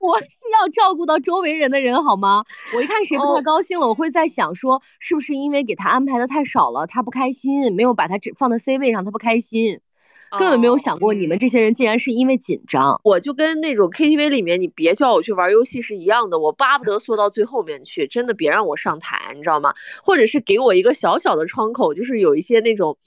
[0.02, 0.26] 我是
[0.60, 2.44] 要照顾到周围人的人，好吗？
[2.74, 9.78] 我一看谁不太高兴了，我会在想说，是不是因为给他安排的太少了，他不开心，没有把他只放在 C 位上，他不开心，
[10.36, 13.00] 根本没有想过你们这些人竟然是因为紧张。
[13.04, 19.72] 我就跟那种 KTV 里面你别叫我去玩游戏是一样的，我巴不得缩到最后面去，真的别让我上台，你知道吗？
[20.02, 22.98] 或者是给我一个小小的窗口，就是有一些那种。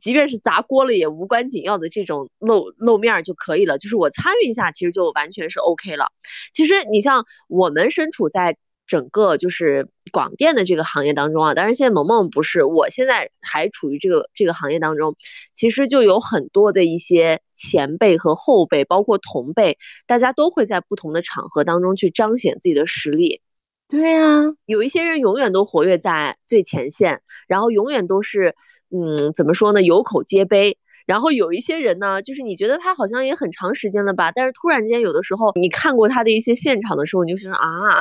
[0.00, 6.06] 即便是砸锅了也无关紧要的这种露露面就可以了，就是我参与一下，其实就完全是 OK 了。
[6.52, 8.56] 其实你像我们身处在
[8.86, 15.16] 整个就是广电的这个行业当中啊，当然现在萌萌不是，我现在还处于这个这个行业当中，
[15.52, 23.40] 其实就有很多的一些前辈和后辈，包括同辈，大家都会在不同的场合当中去彰显自己的实力。
[23.90, 28.56] 对呀，有一些人永远都活跃在最前线，然后永远都是，
[28.90, 29.80] 嗯，怎么说呢？
[29.82, 30.76] 有口皆碑。
[31.06, 38.00] 然后有一些人呢，就是你觉得他好像也很长时间了吧，但是突然间有的时候你看过他的一些现场的时候，你就觉得啊，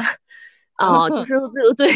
[0.77, 1.35] 啊，就 是
[1.77, 1.87] 对，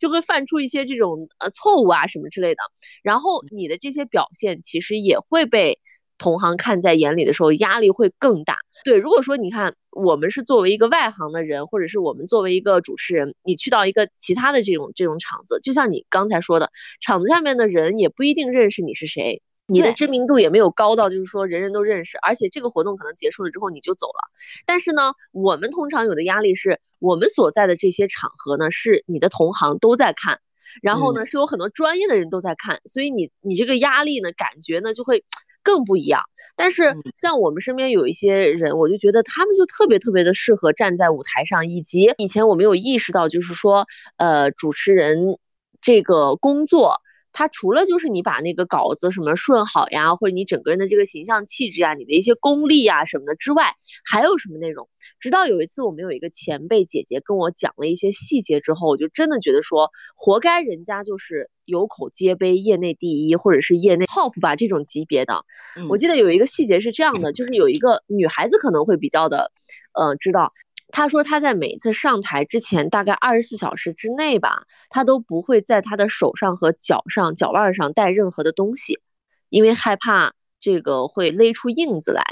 [0.00, 2.58] 就会犯出一些这种呃错误啊什么之类的。
[3.04, 5.78] 然后你的这些表现其实也会被。
[6.18, 8.56] 同行看在眼里的时候，压力会更大。
[8.84, 24.30] 对，如果说你看我们是作为一个外行的人，或者是我们作为一个主持人，你去到一个其他的这种这种场子，就像你刚才说的，场子下面的人也不一定认识你是谁，你的知名度也没有高到就是说人人都认识，而且这个活动可能结束了之后你就走了。
[24.66, 30.40] 但是呢，我们通常有的压力是我们所在的这些场合呢，是你的同行都在看，
[30.82, 35.24] 然后呢是有很多专业的人都在看，所以你你这个压力呢，感觉呢就会。
[35.66, 36.22] 更不一样，
[36.54, 43.84] 但是像我们身边有一些人，我就觉得他们就特别特别的适合站在舞台上，以及以前我没有意识到，就是说，
[44.16, 45.38] 呃，主持人
[45.82, 46.94] 这个工作。
[47.36, 53.74] 他除了就是你把那个稿子什么顺好呀，或者你整个人的这个形象气质啊，你的一些功力啊什么的之外，
[54.06, 54.88] 还有什么内容？
[55.20, 65.44] 直到有一次我们有一个前辈姐姐跟我讲了一些细节之后，我就真的觉得说，活该人家就是有口皆碑，业内第一，或者是业内 top 吧这种级别的。
[65.90, 69.52] 我记得有一个细节是这样的，就是有一个女孩子可能会比较的，
[69.92, 70.54] 呃，知道。
[70.92, 79.00] 他说他在每一次上台之前，大概二十四小时之内吧，他都不会在他的手上和脚上、脚腕上带任何的东西，
[79.48, 82.22] 因为害怕这个会勒出印子来。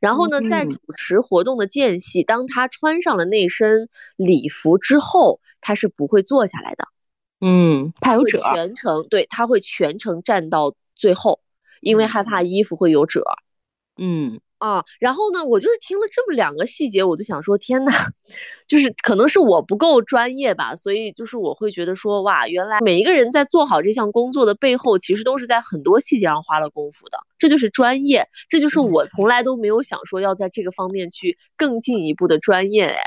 [0.00, 6.84] 然后呢，在主持活动的间隙，当他穿上了那身礼服之后，他是不会坐下来的。
[7.40, 11.40] 嗯，他有褶，全程对他会全程站到最后，
[11.80, 13.22] 因为害怕衣服会有褶。
[13.96, 14.40] 嗯。
[14.60, 17.90] 啊，然后呢，我就是听了这么两个细节，我就想说，天呐，
[18.68, 33.00] 就是可能是我不够专业吧，所以就是我会觉得说，哇，原来每一个人在做好这项工作的背后，其实都是在很多细节上花了功夫的，这就是专业，这就是我从来都没有想说要在这个方面去更进一步的专业，哎。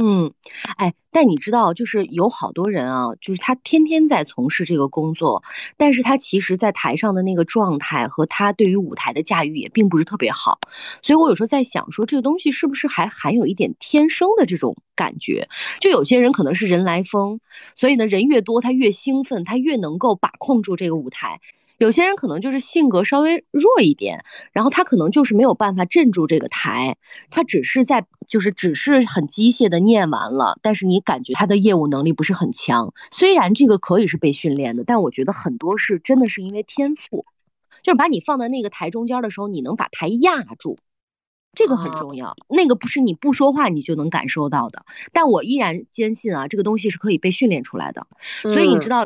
[0.00, 0.32] 嗯，
[0.76, 5.42] 哎，但你知道，就是有好多人啊，就是他天天在从事这个工作，
[5.76, 10.60] 但是他其实，在台上的那个状态和他对于舞台的驾驭也并不是特别好，
[11.02, 15.48] 所以我有时候在想，说这个东西是不是还含有一点天生的这种感觉？
[15.80, 17.40] 就有些人可能是人来疯，
[17.74, 21.40] 所以呢，人越多他越兴奋，他越能够把控住这个舞台。
[21.78, 26.96] 有些人可能就是性格稍微弱一点，然后他可能就是没有办法镇住这个台，
[27.30, 32.92] 他只是在就是只是很机械的念完了，但是你感觉他的业务能力不是很强。
[33.10, 37.24] 虽然这个可以是被训练的，但我觉得很多是真的是因为天赋。
[37.84, 40.76] 就是把你放在那个台中间的时候，你能把台压住，
[41.54, 42.34] 这个很重要。
[42.48, 44.84] 那个不是你不说话你就能感受到的。
[45.12, 48.04] 但我依然坚信啊，这个东西是可以被训练出来的。
[48.42, 49.04] 所以你知道，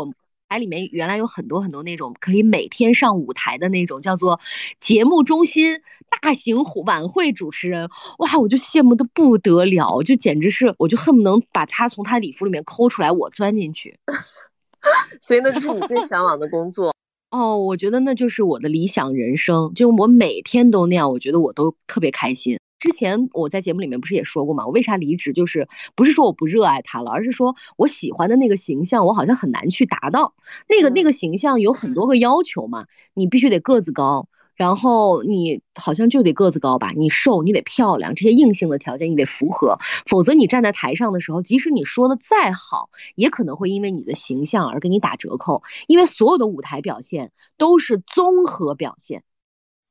[0.53, 4.39] 台里面原来有很多很多那种可以每天上舞台的那种叫做
[4.79, 5.81] 节目中心
[6.21, 7.89] 大型晚会主持人，
[8.19, 13.99] 哇，我就羡慕的不得了，就简直是，我就恨不能把他从他礼服里面抠出来，我钻进去。
[15.23, 16.93] 所以那就是你最向往的工作。
[17.33, 22.59] 哦，我觉得那就是我的理想人生，就我每天都那样，我觉得我都特别开心。
[22.83, 24.67] 之前我在节目里面不是也说过吗？
[24.67, 25.33] 我为啥离职？
[25.33, 30.35] 就是不是说我不热爱他了，而是说我喜欢的那个形象，我好像很难去达到。
[30.69, 34.27] 那个那个形象有很多个要求嘛，你必须得个子高。
[34.55, 49.23] 然后你好像就得个子高吧，你瘦你得漂亮，这些硬性的条件你得符合，否则你站在台上的时候，即使你说的再好，也可能会因为你的形象而给你打折扣，因为所有的舞台表现都是综合表现。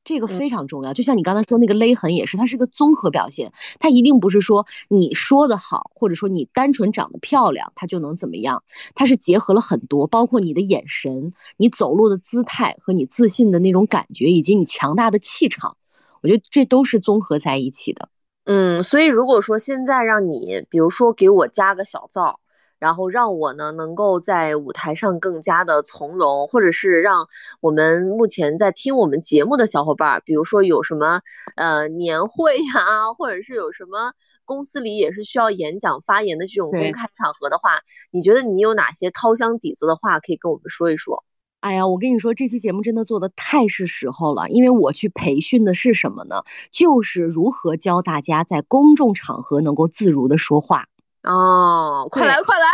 [0.03, 8.63] 这个非常重要，就像你刚才说那个勒痕也是，它是个综合表现，它一定不是说你说的好，或者说你单纯长得漂亮，它就能怎么样，
[8.95, 15.77] 它是结合了很多，包括你的眼神、你走路的姿态和你自信的那种感觉，以及你强大的气场，
[16.23, 18.09] 我觉得这都是综合在一起的。
[18.45, 22.39] 嗯，所以如果说现在让你，比如说给我加个小灶。
[22.81, 27.27] 然后让我呢能够在舞台上更加的从容，或者是让
[27.61, 31.21] 我们目前在听我们节目的小伙伴，比如说有什么
[31.55, 34.11] 呃年会呀，或者是有什么
[34.45, 37.77] 公司里也是需要演讲发言的这种公开场合的话，
[38.11, 41.23] 你觉得你有哪些掏箱底子的话可以跟我们说一说？
[41.59, 46.41] 哎呀，我跟你说，这期节目真的做的太是时候了，因为我去培训的是什么呢？
[46.71, 50.87] 就是如何教大家在公众场合能够自如的说话。
[51.23, 52.65] 哦，快来快来！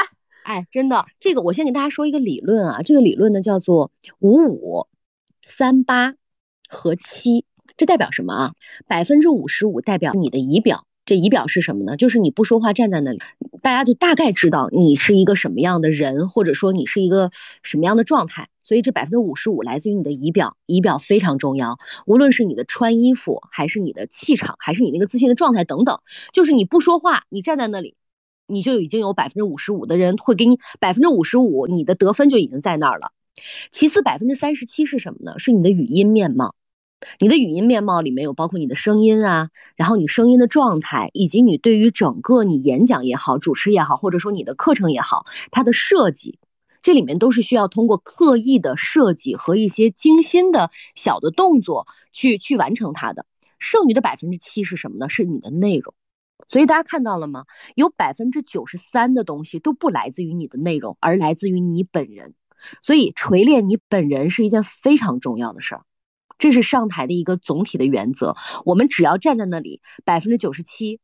[0.43, 4.87] 哎，真的，这个我先给大家说一个理论啊，这个理论呢叫做五五
[5.41, 6.13] 三八
[6.69, 7.43] 和七，
[7.75, 8.53] 这代表什么啊？
[8.87, 11.97] 百分之五十五代表你的仪表，这仪表是什么呢？
[11.97, 13.19] 就是你不说话站在那里，
[13.61, 17.29] 大家就大概知道你是一个什么样的人，或者说你是一个
[17.63, 18.47] 什么样的状态。
[18.61, 25.99] 所以这百分之五十五来自于你的仪表，仪表非常重要，无论是你的穿衣服，还是你的气场，还是你那个自信的状态等等，
[26.31, 27.95] 就是你不说话，你站在那里。
[28.47, 33.11] 你就已经有百分之五十五的人会给你百分之五十五，你的得分就已经在那儿了。
[33.71, 35.37] 其次，百分之三十七是什么呢？
[35.37, 36.55] 是你的语音面貌。
[37.19, 46.39] 你的语音面貌里面有包括你的声音啊，然后你声音的状态，以及你对于整个你演讲也好、主持也好，或者说你的课程也好，它的设计，
[46.81, 53.27] 这里面都是需要通过刻意的设计和一些精心的小的动作去去完成它的。
[53.59, 55.07] 剩余的百分之七是什么呢？
[55.07, 55.93] 是你的内容。
[56.47, 57.45] 所以大家看到了吗？
[57.75, 62.35] 有百分之九十三的东西都不来自于你的内容，而来自于你本人。
[62.81, 65.81] 所以锤炼你本人是一件非常重要的事儿，
[66.39, 68.35] 这是上台的一个总体的原则。
[68.65, 70.99] 我们只要站在那里，百分之九十七，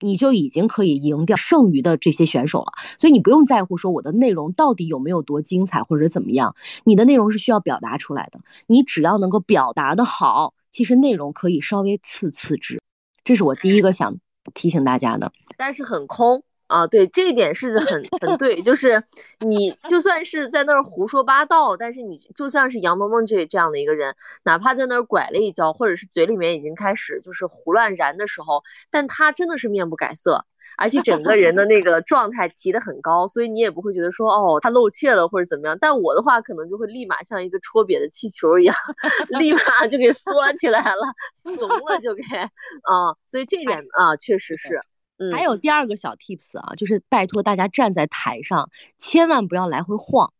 [0.00, 2.72] 你就已经可以赢掉剩余的这些选手了。
[2.98, 8.40] 所以你不用在乎说我的内容到底有没有多精彩或者怎么样，你的内容是需要表达出来的。
[8.66, 12.82] 你只要能够表达的好，其实内容可以稍微次次之。
[13.24, 14.18] 这是我第一 个想。
[14.54, 19.02] 提醒大家的，但是很空啊，对这一点是很很对，就是
[19.40, 30.44] 你就算是在那儿胡说八道，但是你就像是杨萌萌这这样的一个人，哪怕在那儿拐了一跤，或者是嘴里面已经开始就是胡乱燃的时候，但他真的是面不改色。
[30.76, 35.76] 而且整个人的那个状态提得很高，所以你也不会觉得说哦他露怯了或者怎么样。
[35.80, 38.76] 但我的话可能就会立马像一个戳瘪的气球一样，
[39.38, 43.16] 立马就给缩起来了，怂了就给啊。
[43.26, 44.80] 所以这点啊确实是。
[45.18, 45.32] 嗯。
[45.32, 50.32] 还有第二个小 tips 啊，就是拜托大家站在台上千万不要来回晃。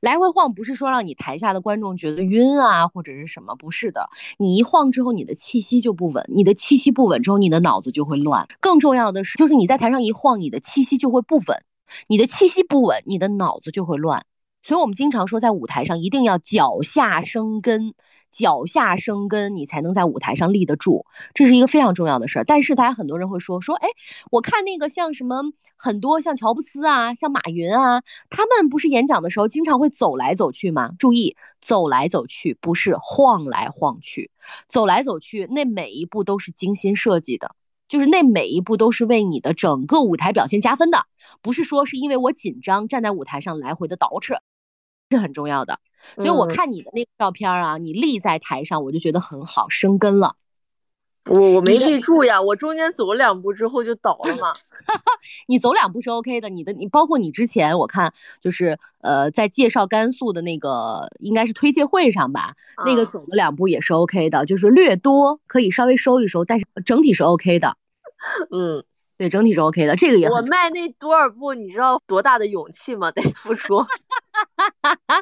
[0.00, 3.54] 来回晃不是说让你台下的观众觉得晕啊，或者是什么？
[3.56, 8.46] 不是的，你一晃之后，你的气息就不稳，你的气息不稳之后，你的脑子就会乱。
[8.60, 11.62] 更重要的是，就是你在台上一晃，你的气息就会不稳，
[12.08, 14.24] 你的气息不稳，你的脑子就会乱。
[14.62, 17.94] 所以我们经常说，在舞台上一定要脚下生根。
[18.30, 22.44] 脚下生根，你才能在舞台上立得住，这是一个非常重要的事儿。
[22.44, 23.88] 但是大家很多人会说说，哎，
[24.30, 25.42] 我看那个像什么
[25.76, 30.92] 很多像乔布斯啊，像马云啊，他们不是演讲的时候经常会走来走去吗？
[30.98, 34.30] 注意，走来走去不是晃来晃去，
[34.68, 37.54] 走来走去那每一步都是精心设计的，
[37.88, 41.04] 就是那每一步都是为你的整个舞台表现加分的，
[41.42, 44.38] 不是说是因为我紧张站在舞台上来回的倒饬，
[45.10, 45.78] 是很重要的。
[46.16, 50.34] 所以我看你的那个照片啊，你立在台上，我就觉得很好，生根了。
[51.26, 54.54] 我我没立住呀，我中间走了两步之后就倒了嘛。
[55.46, 62.54] 你走两步是 OK 的，你的你包括你之前我看就是呃在介绍甘肃的那个应该是推介会上吧，
[62.86, 67.76] 那个走了两步也是 OK 的，就是略多可以稍微收一收，但是整体是 OK 的。
[68.50, 68.82] 嗯，
[69.18, 69.94] 对，整体是 OK 的。
[69.96, 73.10] 这个也我迈那多少步，你知道多大的勇气吗？
[73.12, 73.84] 得 付出。
[74.32, 75.16] 哈，哈，哈，哈，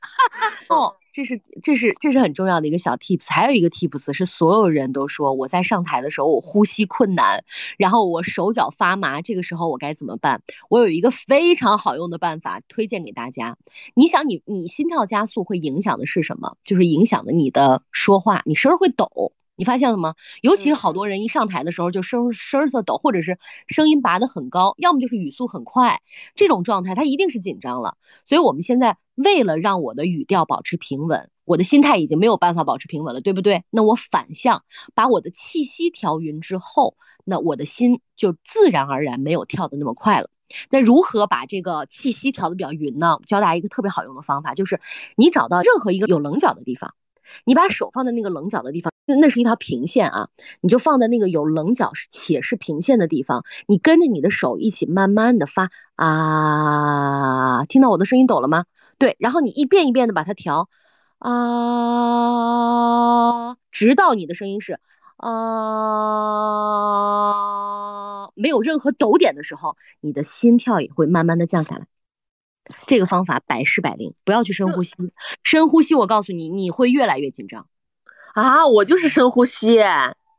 [0.00, 0.96] 哈，哈哦。
[1.12, 7.42] 这是这是这是很重要的一个小 tips，还有一个 tips 是所有人都说我在上台的时候我呼吸困难，
[7.78, 10.40] 然后我手脚发麻，这个时候我该怎么办？
[10.68, 13.56] 我有一个非常好用的办法推荐给大家。
[13.94, 16.56] 你想你你心跳加速会影响的是什么？
[16.62, 19.32] 就是影响的你的说话，你声会抖。
[19.60, 20.14] 你发现了吗？
[20.40, 23.38] 尤其是好多人一上台的时候就声声特抖，或者是
[23.68, 26.00] 声音拔得很高，要么就是语速很快，
[26.34, 27.98] 这种状态他一定是紧张了。
[28.24, 33.62] 所以我们现在为了让我的语调保持平稳，我的心态已经没有办法保持平稳了，对不对？
[33.68, 36.96] 那我反向把我的气息调匀之后，
[37.26, 40.30] 那我的心就自然而然没有跳得那么快了。
[40.70, 43.18] 那如何把这个气息调得比较匀呢？
[43.26, 44.80] 教大家一个特别好用的方法，就是
[45.16, 46.94] 你找到任何一个有棱角的地方。
[47.44, 50.28] 你把手放在那个棱角的地方，那是一条平线啊，
[50.60, 58.64] 你就放在那个有棱角是且是平线的地方，你跟着你的手一起慢慢的发啊，听到我的声音抖了吗？
[58.98, 60.68] 对，然后你一遍一遍的把它调
[61.18, 61.30] 啊，
[63.70, 64.78] 直到你的声音是
[65.16, 65.30] 啊，
[68.34, 71.86] 没有任何抖点的时候，你的心跳也会慢慢的降下来。
[72.86, 74.94] 这个方法百试百灵，不要去深呼吸。
[75.42, 77.66] 深呼吸，我告诉你，你会越来越紧张。
[78.34, 79.78] 啊，我就是深呼吸。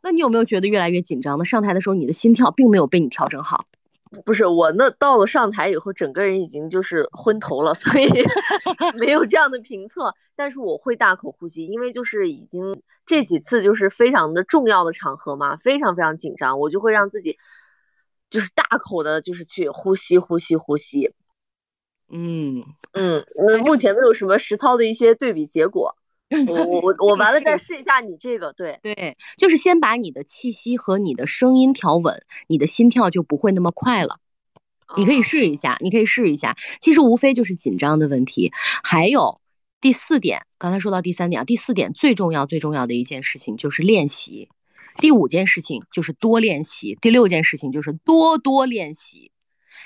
[0.04, 1.46] 那你有没有觉得越来越紧张呢？
[1.46, 3.64] 上台的时候，你的心跳并没有被你调整好。
[4.26, 8.10] 不是我，那到了上台以后，整个人已经就是昏头了， 所以
[9.00, 10.14] 没有这样的评测。
[10.36, 17.38] 但是我会大口呼吸，因为就是已经这几次就是非常的重要的场合嘛，非常非常紧张，我就会让自己
[18.30, 21.14] 就是大口的，就是去呼吸，呼吸，呼吸。
[22.10, 22.62] 嗯
[22.94, 25.96] 嗯，那目前没有什么实操的一些对比结果。
[26.48, 34.20] 我我我完了再试一下你这个，对对，就是先把你的气息和你的声音调稳，你的心跳就不会那么快了。
[34.98, 36.56] 你可以试一下，你可以试一下。
[36.82, 38.52] 其实无非就是紧张的问题。
[38.84, 39.40] 还有
[39.80, 44.50] 第四点，刚才说到第三点啊，第四点最重要最重要的一件事情就是练习。
[44.98, 46.98] 第五件事情就是多练习。
[47.02, 49.31] 第六件事情就是多多练习。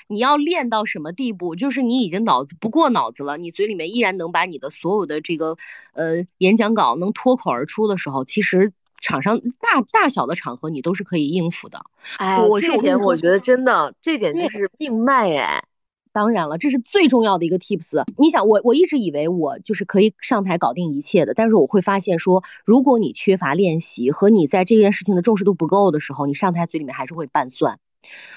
[0.08, 1.56] 你要练到什么地步？
[1.56, 5.58] 就是你已经脑子不过脑子了，你嘴里面依然能把你的所有的这个
[5.94, 11.80] 呃演讲稿能脱口而出的时候，其实场上大大小的场合你都是可以应付的。
[12.18, 15.64] 哎，这点我觉得真的，这点就是命脉哎。
[16.12, 18.02] 当然了，这是最重要的一个 tips。
[18.18, 27.78] 你想，我我一直以为我就是可以上台搞定一切的，但是我会发现说，如果你缺乏练习和你在这件事情的重视度不够的时候，你上台嘴里面还是会拌蒜。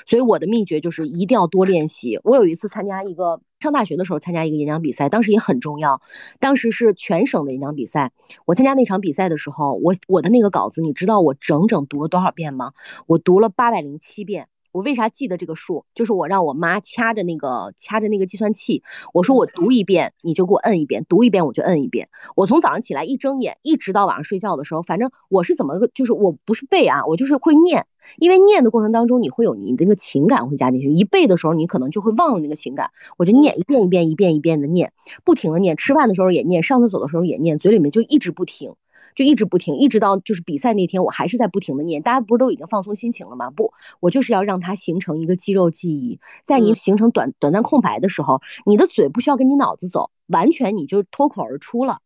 [0.06, 2.18] 所以我的秘诀就是一定要多练习。
[2.24, 6.00] 我有一次参加一个上大学的时候参加一个演讲比赛，当时也很重要，
[6.40, 8.12] 当时是全省的演讲比赛。
[8.44, 12.72] 我参加那场比赛的时候，我我的那个稿子，你知道我整整读了多少遍吗？
[13.06, 14.48] 我读了八百零七遍。
[14.78, 15.84] 我为啥记得这个数？
[15.92, 22.08] 就是我让我妈掐着那个掐着那个计算器，我说我读一遍你就给我摁一遍，读一遍我就摁一遍。
[22.36, 27.84] 我从早上起来一睁眼，一直到晚上睡觉的时候，反正我是怎么个，就是我不是背啊，我就是会念。
[28.18, 30.92] 因为念的过程当中，你会有你那个情感会加进去。
[30.92, 32.88] 一背的时候，你可能就会忘了那个情感。
[33.16, 34.92] 我就念一遍一遍一遍一遍的念，
[35.24, 35.76] 不停的念。
[35.76, 38.72] 吃饭的时候也念，上厕所的时候也念，嘴里面就一直不停。
[39.18, 42.00] 就一直不停，一直到就是比赛那天，我还是在不停的念。
[42.00, 43.50] 大家不是都已经放松心情了吗？
[43.50, 51.98] 不，我就是要让它形成一个肌肉记忆，在你形成短短暂空白的时候，你的嘴不需要跟你脑子走，完全你就脱口而出了。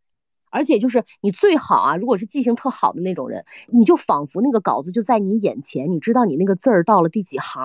[0.49, 7.63] 而且就是你最好啊，如果是记性特好的那种人，你就仿佛那个稿子就在你眼前，你知道你那个字儿到了第几行，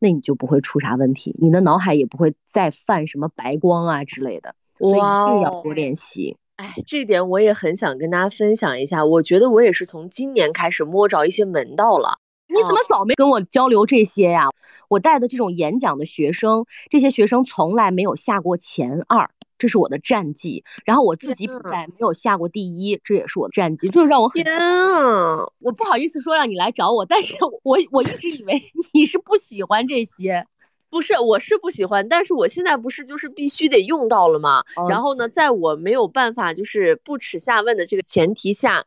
[0.00, 4.52] 那你就不会出啥问题，你的脑海也不会再泛什么白光啊之类的。
[4.76, 6.36] 所以一定要多练习。
[6.58, 9.04] 哎，这点我也很想跟大家分享一下。
[9.04, 12.18] 我觉得我也是从今年开始摸着一些门道了。
[12.48, 14.48] 你怎么早没跟我交流这些呀？
[14.88, 20.64] 我带的这种演讲的学生，这些学生从来没有下过前二，这是我的战绩。
[20.84, 25.46] 然后我自己比赛没有下过第一，这也是我的战绩，就是让我很天啊！
[25.60, 28.60] 我不好意思说让你来找我，但是我我一直以为
[28.92, 30.44] 你是不喜欢这些。
[30.90, 34.64] 不是，我是不喜欢，但是我现在不是就是必须得用到了吗？
[34.88, 38.84] 然后呢，在我没有办法就是不耻下问的这个前提下，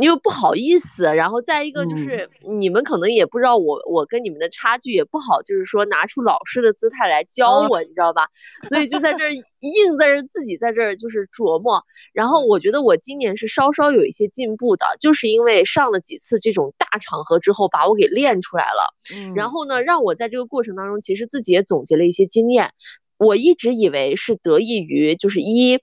[0.00, 2.28] 因为不好意思，然后再一个就是
[2.58, 8.26] 你们可能也不知道我我跟你们的差距也不好，就是说拿出老师的姿态来教我，你知道吧？
[8.68, 11.82] 所以就在这儿 硬在这儿自己在这儿就是琢磨。
[12.12, 18.94] 然后我觉得我今年是稍稍有一些进步的，就是因为上了几次这种大场合之后，把我给练出来了。
[19.34, 22.70] 然后呢，让我在这个过程当中，其实自己也总结了一些经验。
[23.18, 25.80] 我一直以为是得益于就是一。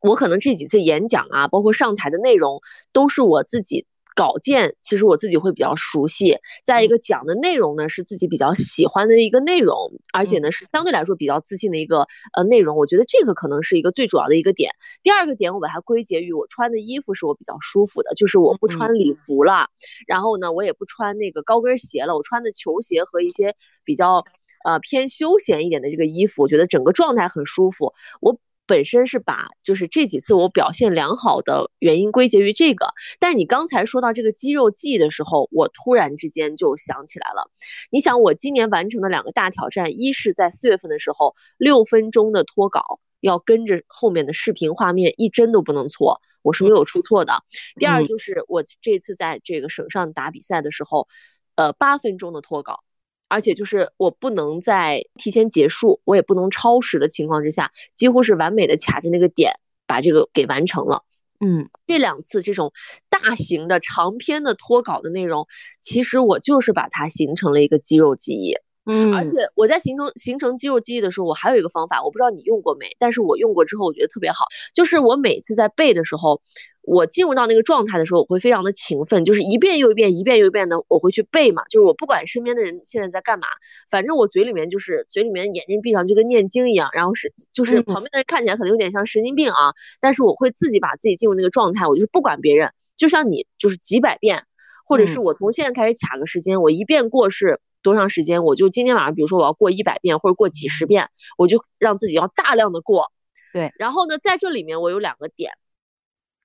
[0.00, 2.60] 我可能这几次演讲啊，包括上台的内容，
[2.92, 3.86] 都是我自己
[4.16, 6.38] 稿件，其实我自己会比较熟悉。
[6.64, 9.76] 再一个讲的内容呢，是自己比较喜欢的一个内容，
[10.12, 12.76] 而且呢是相对来说比较自信的一个呃内容。
[12.76, 14.72] 我觉得这个可能是一个最主要的一个点。
[15.02, 19.68] 第二个点，我把它归结于我穿的衣服是我比较舒服的，就是我不穿礼服了，
[20.06, 24.24] 然后呢我也不穿那个高跟鞋了，我穿的球鞋和一些比较
[24.64, 27.92] 呃偏休闲一点的这个衣服，我觉得整个状态很舒服。
[28.20, 28.38] 我。
[28.70, 32.86] 本身是把就是这几次我表现良好的原因归结于这个，
[33.18, 37.50] 但是你刚才说到这个肌肉记忆的时候，我突然之间就想起来了。
[37.90, 47.42] 你想，我今年完成的两个大挑战，一是在四月份的时候，六分钟的脱稿要跟着后面的视频画面一帧都不能错，我是没有出错的。
[47.74, 51.08] 第二就是我这次在这个省上打比赛的时候，
[51.56, 52.84] 呃，八分钟的脱稿。
[53.30, 59.52] 而且就是我不能在提前结束，我也不能超时的情况之下，几乎是完美的卡着那个点
[59.86, 61.04] 把这个给完成了。
[61.38, 62.72] 嗯，这两次这种
[63.08, 65.46] 大型的长篇的脱稿的内容，
[65.80, 68.54] 其实我就是把它形成了一个肌肉记忆。
[68.90, 76.40] 嗯，而且我在形成形成肌肉记忆的时候，我还有一个方法，我不知道你用过没，但是我用过之后，我觉得特别好，就是我每次在背的时候。
[76.82, 81.62] 我进入到那个状态的时候，我会非常的勤奋，就是一遍又一遍，一遍又一遍的，我会去背嘛。
[81.68, 83.46] 就是我不管身边的人现在在干嘛，
[83.90, 94.42] 反正我嘴里面就是嘴里面眼睛闭上就跟念经一样，然后是就是旁边的人看起来可能有点像神经病啊，但是我会自己把自己进入那个状态，我就是不管别人，就像你就是几百遍，
[94.86, 101.08] 或者是我从现在开始卡个时间，我一遍过是多长时间，我就今天晚上比如说我要过一百遍或者过几十遍，
[101.38, 103.12] 我就让自己要大量的过。
[103.52, 105.52] 对，然后呢，在这里面我有两个点。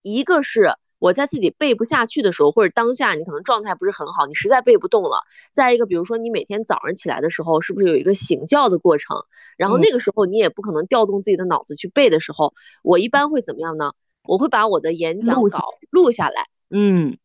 [0.01, 0.69] 一个是
[0.99, 5.23] 我在自己背不下去的时候，或者当下你可能状态不是很好，你实在背不动了。
[5.51, 9.17] 再一个，比如说你每天早上起来的时候，是不是有一个醒觉的过程？
[9.57, 13.93] 然后那个时候你也不可能调动自己的脑子去背的时候，我一般会怎么样呢？
[14.27, 16.47] 我会把我的演讲稿录下来。
[16.69, 17.17] 嗯，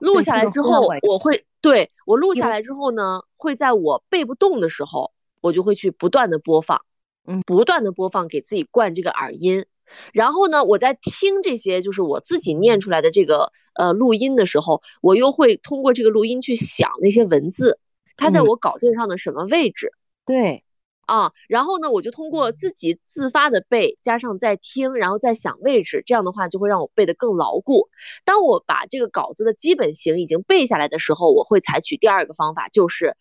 [0.00, 6.80] 录下来之后，我会对我录下来之后呢，会在我背不动的时候，我就会去不断的播放，
[7.26, 9.64] 嗯，不断的播放，给自己灌这个耳音。
[10.12, 17.78] 然后呢，我在听这些就是我自己念出来的这个呃录音的时候，我又会通过这个录音去想那些文字，
[18.16, 19.92] 它在我稿件上的什么位置？
[20.24, 20.64] 对，
[21.06, 27.88] 啊，然后呢，我就通过自己自发的背，加上在听，然后再想位置，这样的话就会让我背得更牢固。
[28.24, 33.16] 当我把这个稿子的基本型已经背下来的时候，我会采取第二个方法，就是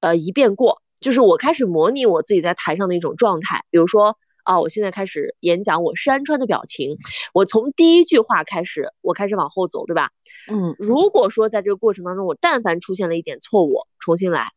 [0.00, 4.18] 呃一遍过，就是我开始模拟我自己在台上的一种状态，比如说。
[4.46, 6.96] 啊，我现在开始演讲我山川的表情，
[7.34, 10.10] 我从第一句话开始，我开始往后走，对吧？
[10.48, 14.52] 嗯，如果说在这个过程当中，我但凡出现了一点错误，重新来，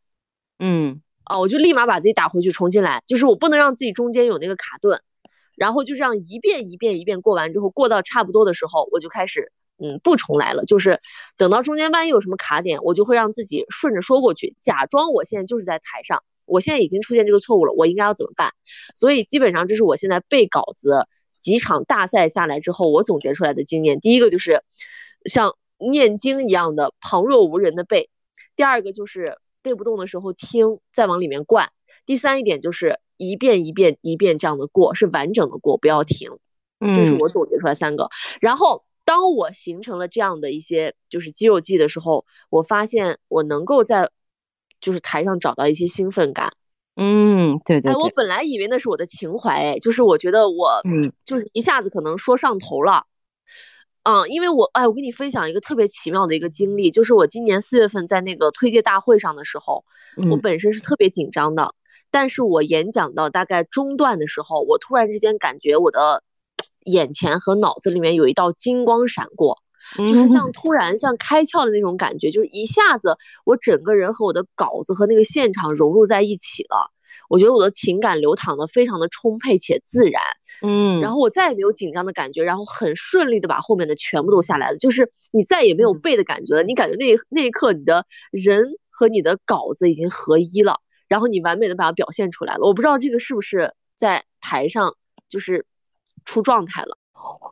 [0.60, 5.00] 嗯，啊，我就立马把自己打回去，重新来，就是我不能让自己中间有那个卡顿，
[5.56, 11.00] 然后就这样一遍一遍一遍过完之后，过到差不多的时候，我就开始，嗯，不重来了，就是
[11.38, 16.24] 等到中间万一有什么卡点，我就会让自己顺着说过去，假装我现在就是在台上。
[16.48, 18.52] 我现在已经出现这个错误了，我应该要怎么办？
[18.96, 21.06] 所以基本上这是我现在背稿子
[21.38, 24.00] 几场大赛下来之后，我总结出来的经验。
[24.00, 24.64] 第一个就是
[25.26, 28.10] 像念经一样的旁若无人的背，
[28.56, 31.72] 第二个就是背不动的时候听，再往里面灌。
[32.06, 36.30] 第三一点就是一遍一遍一遍这样的过，是完整的过，不要停。
[36.80, 38.10] 这是我总结出来三个。
[38.42, 44.10] 然后当我形成了这样的一些就是肌肉记忆的时候，我发现我能够在。
[44.82, 46.54] 就是台上找到一些兴奋感，
[46.96, 47.92] 嗯，对对。
[47.92, 53.06] 哎，我本来以为那是我的情怀，哎，就是我觉得我，嗯，就是一下子可能说上头了，
[54.10, 59.84] 嗯，因为我，哎，我跟你分享一个特别奇妙的一个经历，就是我今年四月份在那个推介大会上的时候，
[60.32, 61.76] 我本身是特别紧张的，
[62.10, 66.24] 但是我演讲到大概中段的时候，我突然之间感觉我的
[66.86, 69.60] 眼前和脑子里面有一道金光闪过。
[69.98, 76.92] 就是像突然像开窍的那种感觉，就是一下子我整个人和我的稿子和那个现场融入在一起了。
[77.30, 80.22] 我觉得我的情感流淌的非常的充沛且自然，
[80.62, 84.78] 嗯，然后我再也没有紧张的感觉，然后很顺利的把后面的全部都下来了。
[84.78, 92.66] 就是你再也没有背的感觉了，你感觉那那一刻你的人和你的稿子已经合一了，然后你完美的把它表现出来了。
[92.66, 94.96] 我不知道这个是不是在台上
[95.28, 95.66] 就是
[96.26, 96.98] 出状态了。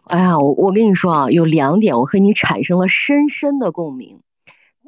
[0.06, 4.22] 哎呀，我我跟你说啊，有两点我和你产生了深深的共鸣。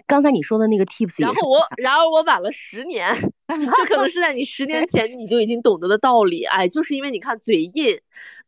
[0.08, 3.14] 刚才你说的那个 tips，然后我，然而我晚了十年，
[3.76, 6.44] 这可能是在你十年前你就已经懂得的道理。
[6.46, 8.00] 哎，就是因为你看嘴硬，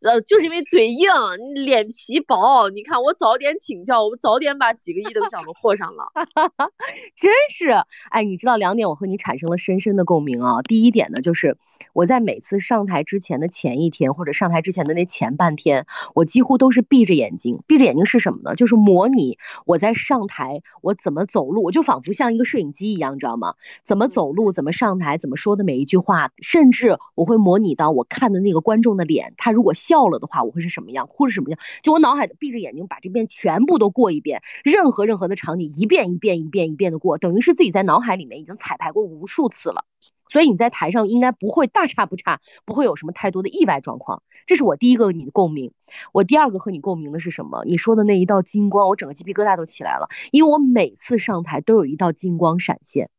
[0.08, 1.08] 呃，就是因为嘴硬，
[1.54, 2.70] 你脸皮薄。
[2.70, 6.12] 你看我早点请教，我早点把几个亿的奖都获上了，
[7.16, 7.72] 真是。
[8.10, 10.62] 哎，你知道两点我和你产生了深深的共鸣啊。
[10.64, 11.58] 第一点呢，就是。
[11.94, 17.60] 我在每次上台之前的前一天，或者上台之前的那前半天，我几乎都是闭着眼睛。
[17.68, 18.56] 闭着眼睛是什么呢？
[18.56, 23.56] 就是模拟我在上台，我怎么走路，我就仿佛像一个摄影机一样，你知道吗？
[23.84, 31.60] 怎么走路，怎么上台，怎么说的每一句话，甚至我会模拟到我看的那个观众的脸，他如果笑了的话，我会是什么样，哭是什么样？
[31.84, 39.84] 就我脑海闭着眼睛把这边全部都过一遍，任何任何的场景一遍一遍一遍一遍的过，等于是自己在脑海里面已经彩排过无数次了。
[40.30, 44.24] 所以你在台上应该不会大差不差，不会有什么太多的意外状况。
[44.48, 45.74] 这是我第一个你的共鸣。
[46.14, 47.66] 我第二个和你共鸣的是什么？
[47.66, 53.10] 你说的那一道金光，我整个鸡皮疙瘩都起来了，因为我每次上台都有一道金光闪现！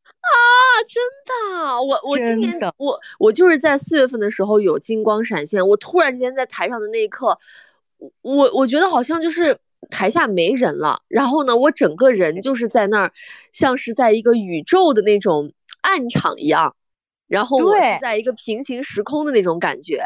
[0.87, 7.39] 真的，我我今年我我就是在四月份的时候有金光闪现，我突然间在台上的那一刻，
[8.22, 9.59] 我我觉得好像就是
[9.91, 13.12] 台下没人了，然后呢，我整个人就是在那儿，
[13.53, 15.53] 像是在一个宇宙的那种
[15.83, 16.74] 暗场一样。
[17.28, 20.05] 然后我是在一个平行时空的那种感觉，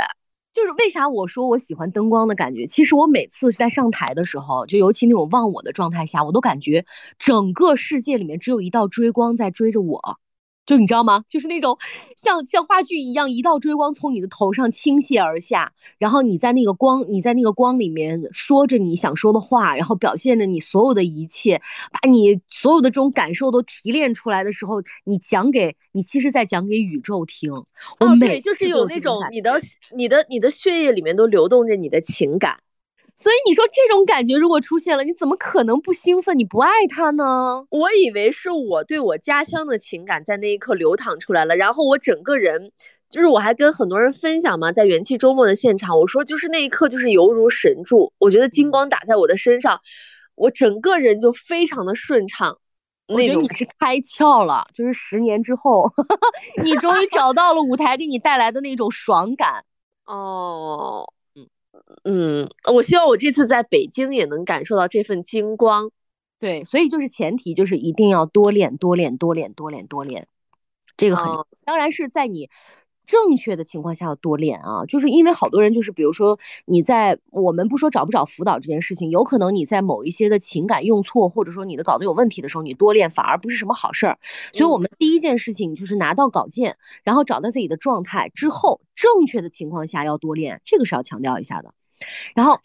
[0.54, 2.64] 就是为啥我说我喜欢灯光的感觉？
[2.68, 6.86] 其实我每次是在上台的时候，就尤其那种忘我的状态下，我都感觉
[7.18, 10.18] 整个世界里面只有一道追光在追着我。
[10.66, 11.24] 就你知道吗？
[11.28, 11.78] 就是那种
[12.16, 21.62] 像像话剧一样，一道追光从你的头上倾泻而下，然后你在那个光，你在那个光里面说着你想说的话，然后表现着你所有的一切，
[21.92, 27.52] 把你所有的这种感受都提炼出来的时候，你讲给你其实在讲给宇宙听。
[27.52, 29.60] 哦，对，就是有那种你的
[29.94, 32.58] 你的你的血液里面都流动着你的情感。
[33.16, 36.38] 所以你说这种感觉如果出现了，你怎么可能不兴奋？
[36.38, 37.66] 你不爱他呢？
[37.70, 42.70] 我以为是我对我家乡的情感在那一刻流淌出来了，然后我整个人，
[43.08, 49.80] 就是我还跟很多人分享嘛，在元气周末的现场，我说就是那一刻就是犹如神助，我觉得金光打在我的身上，
[50.34, 52.58] 我整个人就非常的顺畅。
[53.08, 55.90] 我觉得你是开窍了，就是十年之后，
[56.62, 59.64] 你终于找到了舞台给你带来的那种爽感。
[60.04, 61.10] 哦。
[62.04, 65.90] 嗯，我希望我这次在北京也能感受到这份金光。
[66.38, 70.28] 对，所以就是前提就是一定要多练，多练，多练，多练，多练。
[70.96, 71.26] 这个很，
[71.64, 72.48] 当然是在你。
[73.06, 84.18] 正确的情况下要多练啊，就是因为好多人就是，比如说你在我们不说找不找辅导这件事情，有可能你在某一些的情感用错，或者说你的稿子有问题的时候，你多练反而不是什么好事儿。
[84.52, 91.72] 所以，我们第一件事情就是拿到稿件，然后找到自己的状态之后，正确的情况下要多练，这个是要强调一下的。
[92.34, 92.58] 然后。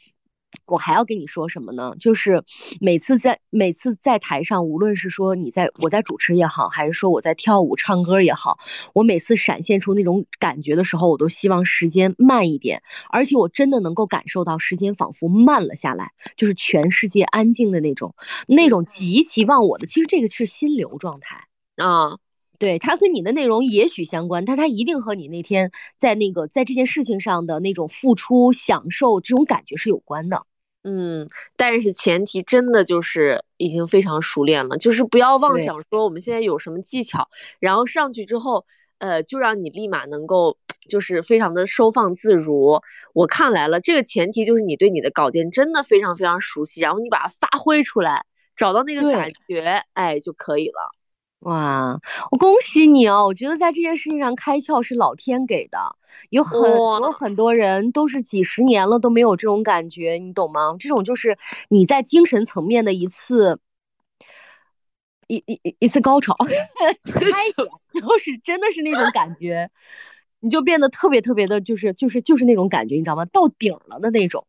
[0.65, 1.95] 我还要跟你说什么呢？
[1.97, 2.43] 就是
[2.81, 8.57] 每次在每次在台上，无论是说你在我在主持也好，还是说我在跳舞唱歌也好，
[8.93, 18.13] 我每次闪现出那种感觉的时候，我都希望时间慢一点，而且我真的能够感受到时间仿佛慢了下来，就是全世界安静的那种，
[18.47, 19.87] 那种极其忘我的。
[19.87, 22.17] 其实这个是心流状态啊，
[22.61, 30.45] 对，它跟你的内容也许相关，但它一定和你那天在那个在这件事情上的那种付出、享受这种感觉是有关的。
[30.83, 37.27] 嗯，但是前提真的就是已经非常熟练了，就是不要妄想说我们现在有什么技巧，
[37.59, 38.63] 然后上去之后，
[38.99, 40.55] 呃，就让你立马能够
[40.87, 42.79] 就是非常的收放自如。
[43.15, 48.23] 我看来了，这个前提就是你对你的稿件真的非常非常熟悉，然后你把它发挥出来，
[48.55, 51.00] 找到那个感觉，哎，就可以了。
[51.41, 51.99] 哇，
[52.31, 53.25] 我恭喜你哦！
[53.25, 55.79] 我觉得在这件事情上开窍是老天给的，
[56.29, 60.75] 有很多很多人都是几十年了都没有这种感觉，你懂吗？
[60.79, 61.37] 这种就是
[61.69, 63.59] 你在精神层面的一次
[65.25, 66.35] 一一一次高潮，
[67.05, 67.53] 开眼
[67.91, 69.67] 就是真的是那种感觉，
[70.41, 73.25] 你就变得特别特别的，就是就是就是那种感觉，你知道吗？
[73.25, 74.45] 到顶了的那种。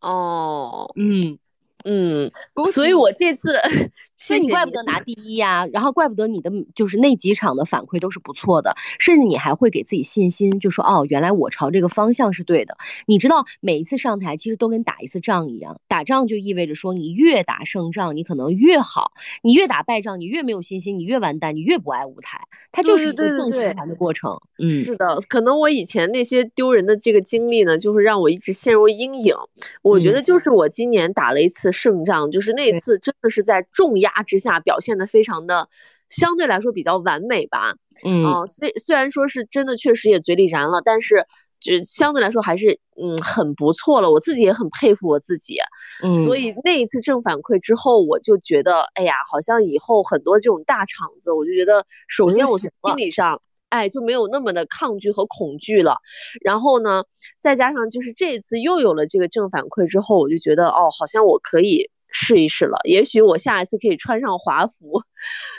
[0.00, 1.36] 哦，嗯。
[1.84, 2.30] 嗯，
[2.72, 3.54] 所以我这次，
[4.16, 12.76] 所以你怪不得拿第一呀，然后怪不得你的就是那几场的反馈都是不错的，甚至你还会给自己信心，就说哦，原来我朝这个方向是对的。
[13.06, 19.12] 你知道，每一次上台其实都跟打一次仗一样，打仗就意味着说你越打胜仗，你可能越好；
[19.42, 22.38] 你越打败仗，你越没有信心，你越完蛋，你越不爱舞台。
[22.70, 24.40] 它就是一个正循环的过程。
[24.58, 29.34] 嗯，是的，可能我以前那些丢人的这个经历呢，就是让我一直陷入阴影。
[29.82, 31.71] 我觉得就是我今年打了一次。
[31.72, 35.68] 胜仗就是那次，真的是在重压之下表现的非常的，
[36.08, 37.74] 相对来说比较完美吧。
[38.04, 41.26] 嗯，虽虽然说是真的，确实也嘴里燃了，但是
[41.60, 45.56] 就相对来说还是嗯很不错了，我自己也很佩服我自己。
[46.02, 53.40] 嗯，所以那一次正反馈之后，我就觉得，哎呀，好像以后很多这种大场子，我就觉得，首先我是心理上，
[53.72, 55.96] 哎，就没有那么的抗拒和恐惧了。
[56.44, 57.02] 然后呢，
[57.40, 61.90] 再加上就是这一次又有了这个正反馈之后，我就觉得，哦，好像我可以。
[62.14, 65.00] 试一试了，也许我下一次可以穿上华服，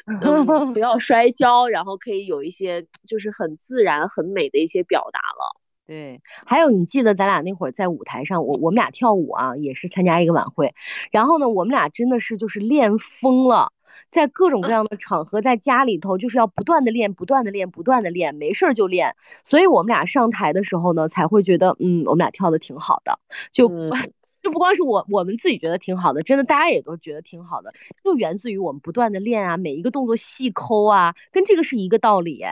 [0.05, 5.59] 嗯， 不要摔跤，然后可以有一些就是很自然、很美的一些表达了。
[5.87, 10.75] 对，还有你记得咱俩那会儿在舞台上，我我们俩跳舞啊，也是参加一个晚会，
[11.09, 13.71] 然后呢，我们俩真的是就是练疯了，
[14.11, 23.19] 在各种各样的场合，在家里头就是要不断的练，不断的练，不断的练，没事儿就练，所以我们俩上台的时候呢，才会觉得，嗯，我们俩跳的挺好的，
[23.51, 23.69] 就。
[24.43, 27.71] 就不光是我，我们自己觉得挺好的，真的大家也都觉得挺好的，
[28.03, 32.43] 就源自于我们不断的练啊，每一个动作细抠啊，跟这个是一个道理。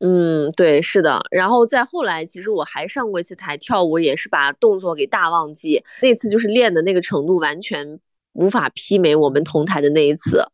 [0.00, 1.22] 嗯，对，是的。
[1.30, 5.84] 然后再后来，其实我还上过一次台跳舞，也是把动作给大忘记。
[6.02, 8.00] 那次就是练的那个程度完全
[8.36, 10.44] 无法媲美我们同台的那一次，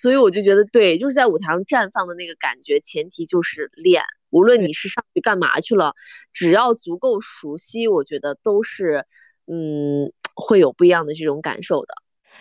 [0.00, 4.02] 所以我就觉得，对，就是在舞台上绽放的那个感觉，前提就是练。
[4.30, 5.94] 无论你是上去干嘛去了，
[6.32, 9.04] 只要足够熟悉，我觉得都是，
[9.46, 10.12] 嗯。
[10.40, 11.94] 会有不一样的这种感受的，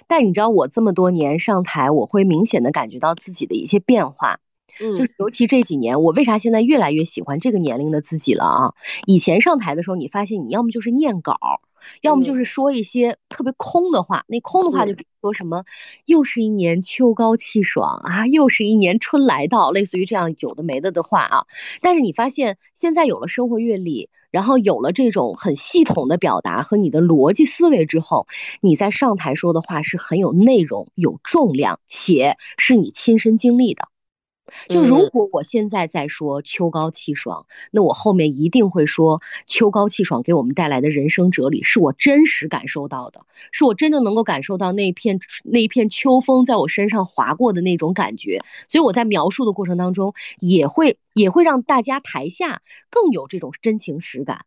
[0.08, 4.39] 但你知道我这么多年上台，我会明显的感觉到自己的一些变化，
[4.80, 8.72] 嗯，就是尤其这几年，我为啥现在越来越喜欢这个年龄的自己了啊？
[9.08, 11.39] 以前上台的时候，你发现你要么就是念稿，
[12.01, 15.63] 要么就是说一些特别空的话，那空的话就比如说什么，
[16.05, 21.45] 又是一年秋高气爽啊，又是一年春来到，类似于这样有的没的的话啊。
[21.82, 24.09] 但是你发现现在有了生活阅历。
[24.30, 28.28] 然后有了这种很系统的表达和你的逻辑思维之后，
[28.59, 33.88] 你在上台说的话是很有内容、有重量，且是你亲身经历的。
[34.70, 43.22] 就如果我现在在说秋高气爽，那我后面一定会说秋高气爽给我们带来的人生哲理，是我真实感受到的，
[43.52, 48.39] 是我真正能够感受到那一片那一片秋风在我身上划过的那种感觉。
[48.68, 54.45] 所以我在描述的过程当中，也会也会让大家台下更有这种真情实感。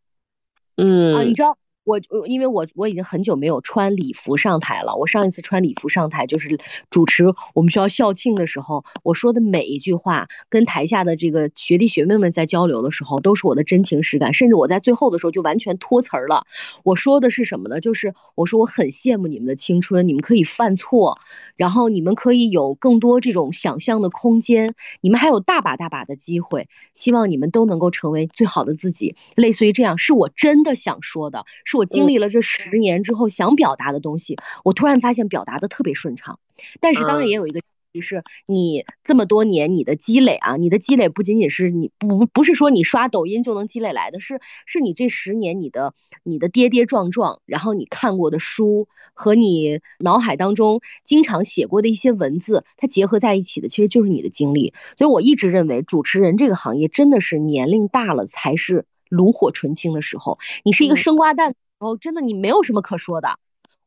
[0.77, 1.57] 嗯啊，你知道。
[1.91, 4.95] 我我因为我我已经很久没有穿礼服上台了。
[4.95, 6.57] 我上一次穿礼服上台就是
[6.89, 14.33] 主持我们学校校庆的时候，我说的每一句话，跟台下的这个学弟学妹们在交流的时候，都是我的真情实感。
[14.33, 16.45] 甚至我在最后的时候就完全脱词儿了。
[16.83, 17.81] 我说的是什么呢？
[17.81, 21.17] 就是我说我很羡慕你们的青春，你们可以犯错，
[21.57, 26.69] 然后你们可以有更多这种想象的空间，你们还有大把大把的机会。
[26.93, 29.15] 希望你们都能够成为最好的自己。
[29.35, 31.43] 类似于这样，是我真的想说的。
[31.65, 36.39] 是我经历了这十年之后想表达的东西，我突然发现表达的特别顺畅，
[36.79, 37.61] 但是当然也有一个。
[37.99, 54.73] 是你这么多年你的积累啊，你的积累不仅仅是你不不是说你刷抖音就能积累来的，是是你这十年你的你的跌跌撞撞，然后你看过的书和你脑海当中经常写过的一些文字，它结合在一起的，其实就是你的经历。
[54.97, 63.39] 所以我一直认为主持人这个行业真的是年龄大了才是炉火纯青的时候，你是一个生瓜蛋，然哦真的你没有什么可说的。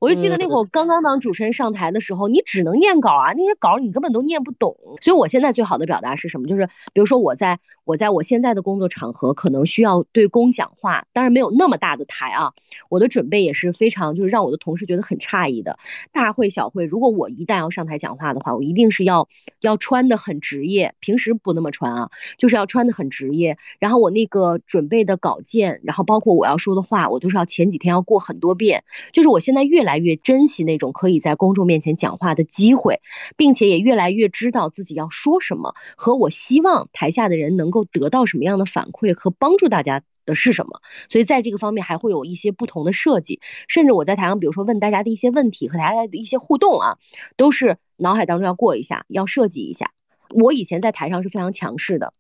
[0.04, 4.76] 我就记得那会儿我刚刚当主持人上台的时候，你只能念稿啊，那些稿你根本都念不懂。
[5.00, 6.46] 所以我现在最好的表达是什么？
[6.46, 12.52] 就是比如说我在我在我现在的工作场合，可能需要对公讲话，当然没有那么大的台啊。
[12.90, 15.78] 我的准备也是非常，就是让我的同事觉得很诧异的。
[16.12, 19.26] 大会小会，如果我一旦要上台讲话的话，我一定是要
[19.60, 23.56] 要穿的很职业，平时不那么穿啊，就是要穿的很职业。
[23.78, 28.84] 然后我那个准备的稿件，然后包括我要说的话，我都是要前几天要过很多遍。
[29.14, 29.93] 就是我现在越来。
[29.98, 33.00] 越来越珍惜那种可以在公众面前讲话的机会，
[33.36, 40.80] 并且也越来越知道自己要说什么，和我希望台下的人能够得到什么样的反馈和帮助大家的是什么。
[41.08, 46.98] 所以在这个方面还会有一些不同的设计，甚至我在台上，比如说问大家的一些问题和大家的一些互动啊，
[47.36, 49.92] 都是脑海当中要过一下，要设计一下。
[50.30, 52.12] 我以前在台上是非常强势的，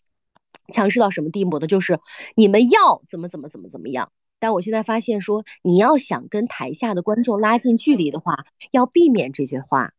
[0.72, 1.66] 强势到什么地步呢？
[1.66, 1.98] 就是
[2.36, 4.12] 你们要怎么怎么怎么怎么样。
[4.38, 9.92] 但我现在发现，说你要想跟台下的观众拉近距离的话，要避免这些话，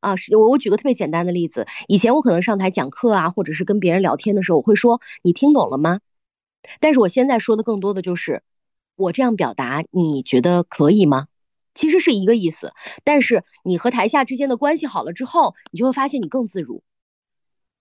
[0.00, 6.00] 啊，是我我举个特别简单的例子，以前我可能上台讲课啊，或者是跟别人聊天的时候，我会说你听懂了吗？
[6.80, 8.42] 但是我现在说的更多的就是，
[8.96, 11.28] 我这样表达你觉得可以吗？
[11.74, 12.72] 其实是一个意思，
[13.04, 16.82] 但是你和台下之间的关系好了之后，你就会发现你更自如。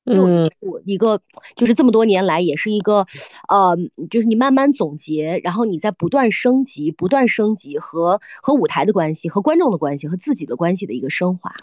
[0.06, 0.24] 就
[0.62, 1.22] 我一个，
[1.56, 3.06] 就是这么多年来，也是一个，
[3.48, 3.78] 呃，
[4.10, 11.54] 就是你慢慢总结，然后你在不断升级、不断升级和和舞台的关系、和观众的关系、和自己的关系的一个升华。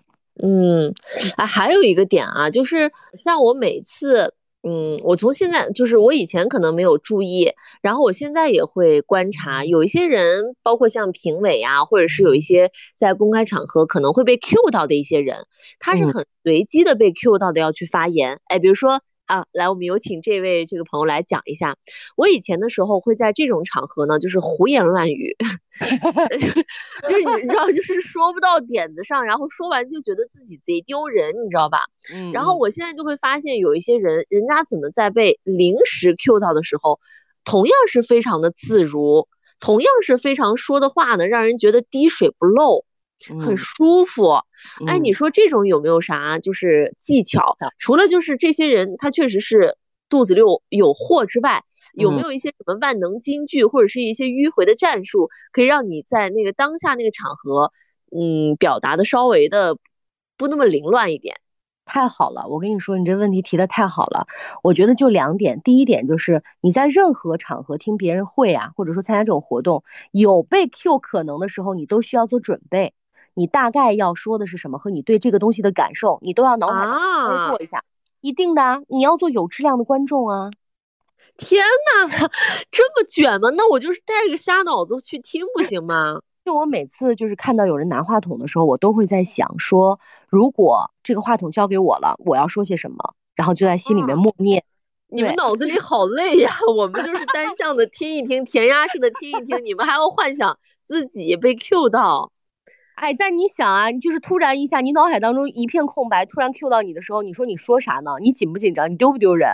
[0.40, 0.94] 嗯，
[1.36, 4.32] 啊，还有一个点啊，就是像我每次
[4.62, 15.46] 嗯，我从现在就是我以前可能没有注意，然后我现在也会观察，有一些人，包括像评委啊，或者是有一些在公开场合可能会被 Q 到的一些人，
[15.78, 19.02] 他是很随机的被 Q 到的要去发言，哎，比如说。
[19.28, 21.76] 啊，来，我们有请这位这个朋友来讲一下。
[22.16, 25.36] 我以前的时候会在这种场合呢，就是胡言乱语
[27.06, 31.78] 就是你知道，就是说不到点子上，然后说完就觉得自己贼丢人，你知道吧？
[32.12, 32.32] 嗯。
[32.32, 36.98] 然后我现在就会发现，有一些人，人家怎么在被临时 Q 到的时候，
[37.44, 39.28] 同样是非常的自如，
[39.60, 42.84] 同样是非常说的话呢，让人觉得滴水不漏。
[43.40, 44.34] 很舒服，
[44.86, 47.56] 哎，你说这种有没有啥就是技巧？
[47.78, 49.76] 除了就是这些人他确实是
[50.08, 51.62] 肚子里有有货之外，
[51.94, 57.72] 有没有一些什么万能金句或者是一些迂回的战术，可以让你在那个当下那个场合，
[58.12, 59.76] 嗯，表达的稍微的
[60.36, 61.36] 不那么凌乱一点？
[61.84, 64.26] 太好了，我跟你说，你这问题提的太好了。
[64.62, 72.92] 我觉得就两点，第一点就是你在任何场合听别人会啊，或者说参加这种活动，有被 Q 可能的时候，你都需要做准备。
[73.38, 77.84] 你大概要说的是什么和你对这个东西的感受，你都要脑海中过一下，
[78.20, 80.50] 一定的，你要做有质量的观众啊！
[81.36, 82.08] 天哪，
[82.68, 83.48] 这么卷吗？
[83.56, 86.20] 那我就是带个瞎脑子去听不行吗？
[86.44, 92.96] 就我每次就是看到有人拿话筒的时候，我都会在想说，如果这个话筒交给我了，我要说些什么？
[93.36, 94.64] 然后就在心里面默念。
[95.10, 102.32] 你们脑子里 好累呀，我们就是单向的听一听，填鸭式的听一听，你们还要幻想自己被 Q 到。
[103.00, 108.10] 哎，但你想啊，就是突然一下，你脑海当中一片空白，突然 Q 到你的时候，你说你说啥呢？
[108.20, 108.90] 你紧不紧张？
[108.90, 109.48] 你丢不丢人？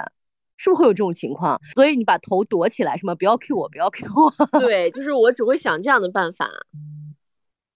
[0.57, 1.61] 是不是会有这种情况？
[1.75, 4.33] 所以你把头躲起来，什么不要 Q 我，不要 Q 我。
[4.61, 6.49] 对，就是我只会想这样的办法。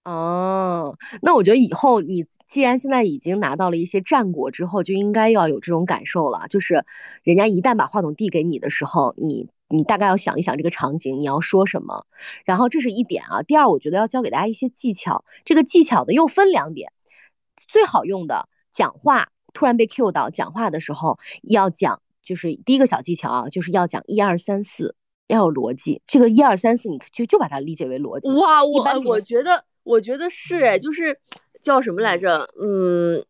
[0.05, 6.83] 哦，那我觉得以后你既然现在已经拿到了一些战果之后，就应该要有这种感受了，就是
[7.21, 9.47] 人家一旦把话筒递给你的时候，你。
[9.69, 12.05] 你大概要想一想这个场景，你要说什么，
[12.43, 13.43] 然后这是一点啊。
[13.43, 15.23] 第二，我觉得要教给大家一些技巧。
[15.45, 16.91] 这个技巧呢又分两点，
[17.67, 24.95] 最好用的讲话突然被 Q 到，讲话的时候要讲，就是第一个小技巧啊，就是要讲一二三四，
[25.27, 26.01] 要有逻辑。
[26.07, 28.29] 这个一二三四，你就就把它理解为逻辑。
[28.31, 31.19] 哇，我我觉得我觉得是哎，就是
[31.61, 32.49] 叫什么来着？
[32.59, 33.23] 嗯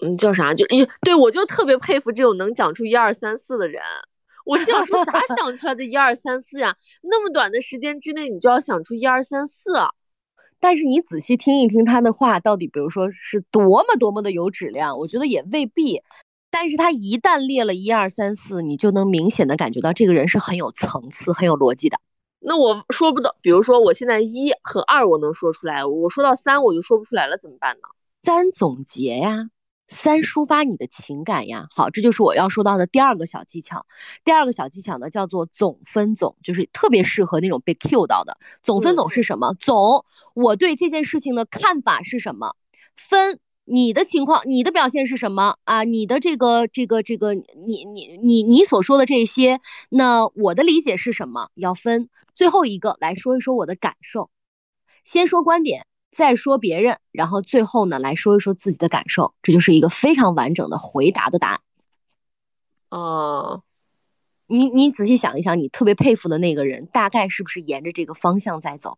[0.00, 0.52] 嗯，叫啥？
[0.52, 0.66] 就
[1.02, 3.80] 对我就特别佩服这种能讲出一二三四的人。
[4.46, 6.74] 我心想说，咋想出来的一二三四呀？
[7.02, 9.72] 那么短的时间之内，你就要想出一二三四。
[10.60, 16.00] 但是你仔细听一听他的话，到底比如说是多么多么的有质量，我觉得也未必。
[16.48, 21.98] 但是他一旦列了一二三四，你就能明显的感觉到这个人是很有层次、很有逻辑的。
[22.38, 27.82] 那我说不到，比如说我现在一和二我能说出来，我说到三我就说不出来了，怎么办呢？
[28.22, 29.50] 三总结呀。
[29.88, 33.86] 三抒发你的情感呀，好，这就是我要说到的第二个小技巧。
[34.24, 38.36] 第二个小技巧呢，叫做总分总，就是特别适合那种被 Q 到的。
[38.62, 39.54] 总分总是什么？
[39.60, 42.56] 总，我对这件事情的看法是什么？
[42.96, 45.84] 分，你的情况，你的表现是什么啊？
[45.84, 49.60] 你的这个这个这个，你你你你所说的这些，
[49.90, 51.50] 那我的理解是什么？
[51.54, 52.08] 要分。
[52.34, 54.30] 最后一个来说一说我的感受，
[55.04, 55.86] 先说观点。
[56.16, 61.60] 再说别人，然后最后呢来说一说自己的感受，这就是一个非常完整的回答的答案。
[62.88, 63.62] 哦，
[64.46, 68.96] 你你仔细想一想，你特别佩服的那个人，大概是不是沿着这个方向在走？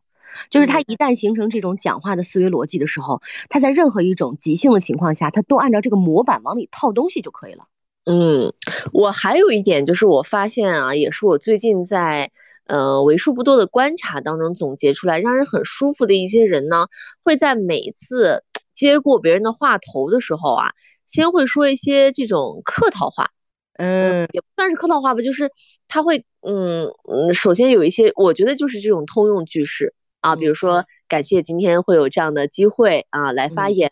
[0.49, 7.65] 就是他一旦形成这种讲话的思维逻辑的时候，他在任何一种即兴的情况下，他都按照这个模板往里套东西就可以了。
[8.05, 8.55] 嗯，
[8.93, 12.31] 我还有一点就是我发现啊，也是我最近在。
[12.69, 16.87] 呃，为数不多的观察当中总结出来，让人很舒服的一些人呢，
[17.25, 20.71] 会在每次接过别人的话头的时候啊，
[21.07, 23.31] 先会说一些这种客套话，
[23.79, 25.51] 嗯，也不算是客套话吧，就是
[25.89, 29.95] 他会，嗯嗯，首先有一些，我觉得就是这种通用句式。
[30.21, 33.89] 啊，比如说感谢今天会有这样的机会啊来发言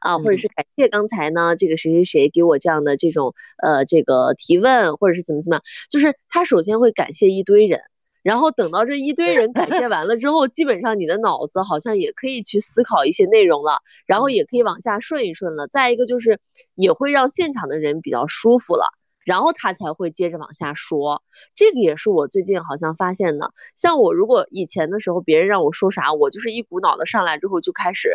[0.00, 7.80] 啊，或者是感谢刚才呢这个谁谁谁给我这样的这种呃这个提问，或者是怎么怎么样，就是他首先会感谢一堆人。
[8.28, 15.66] 然后等到这一堆人感谢完了之后，基本上你的脑子好像也可以去思考一些内容了，然后也可以往下顺一顺了。
[15.66, 16.38] 再一个就是
[16.74, 18.84] 也会让现场的人比较舒服了，
[19.24, 21.22] 然后他才会接着往下说。
[21.54, 23.50] 这个也是我最近好像发现的。
[23.74, 28.10] 像我如果以前的时候别人让我说啥，我就是一股脑的上来之后就开始。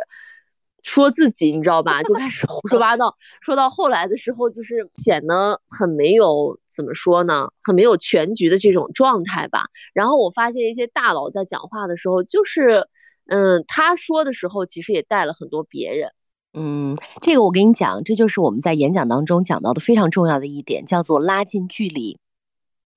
[0.84, 2.04] 说自己，你知道吧？
[2.04, 3.16] 就开始胡说八道。
[3.42, 9.66] 说到后来的时候，就是显得很没有怎么说呢，很没有全局的这种状态吧。
[9.94, 12.88] 然后我发现一些大佬在讲话的时候，就是，
[13.28, 16.12] 嗯，他说的时候其实也带了很多别人。
[16.54, 22.20] 嗯，这个我跟你讲，这就是我们在演讲当中讲到的非常重要的一点，叫做拉近距离。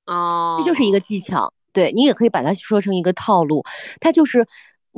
[0.06, 1.52] 哦，这就是一个技巧。
[1.72, 3.62] 对你也可以把它说成一个套路，
[4.00, 4.46] 它就是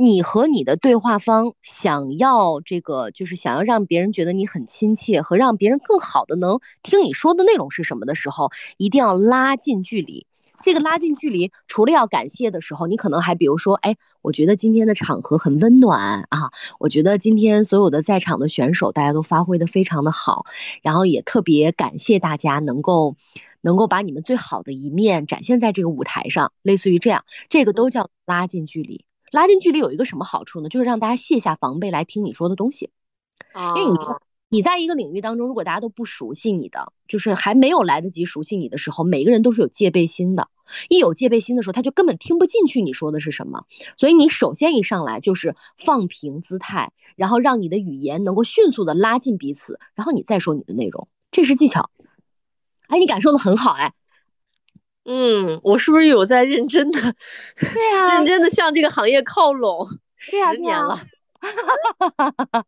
[0.01, 10.25] 你和你的对话方想要这个，就是想要让别人觉得你很亲切，和让别人更好的能听你说的内容是什么的时候，一定要拉近距离。
[10.63, 20.47] 这个拉近距离，除了要感谢的时候，你可能还比如说，哎，我觉得今天的场合很温暖啊，我觉得今天所有的在场的选手大家都发挥的非常的好，
[20.81, 23.17] 然后也特别感谢大家能够
[23.63, 29.08] 能够把你们最好的一面展现在这个舞台上，类似于这样，这个都叫拉近距离。
[29.31, 30.69] 拉近距离有一个什么好处呢？
[30.69, 32.91] 就是让大家卸下防备来听你说的东西，
[33.77, 33.97] 因为你。
[34.51, 40.49] 你在一个领域当中，如果大家都不熟悉你的，就是还没有来得及熟悉你的时候，每个人都是有戒备心的。
[40.89, 43.67] 一有戒备心的时候，他就根本听不进去你说的是什么。
[43.99, 51.91] 所以你首先一上来就是放平姿态，然后让你的语言能够迅速的拉近彼此，然后你再说你的内容，这是技巧。
[52.87, 53.93] 哎，你感受的很好，哎，
[55.11, 57.01] 嗯，我是不是有在认真的？
[57.01, 61.01] 对啊， 认真的向这个行业靠拢 十年了。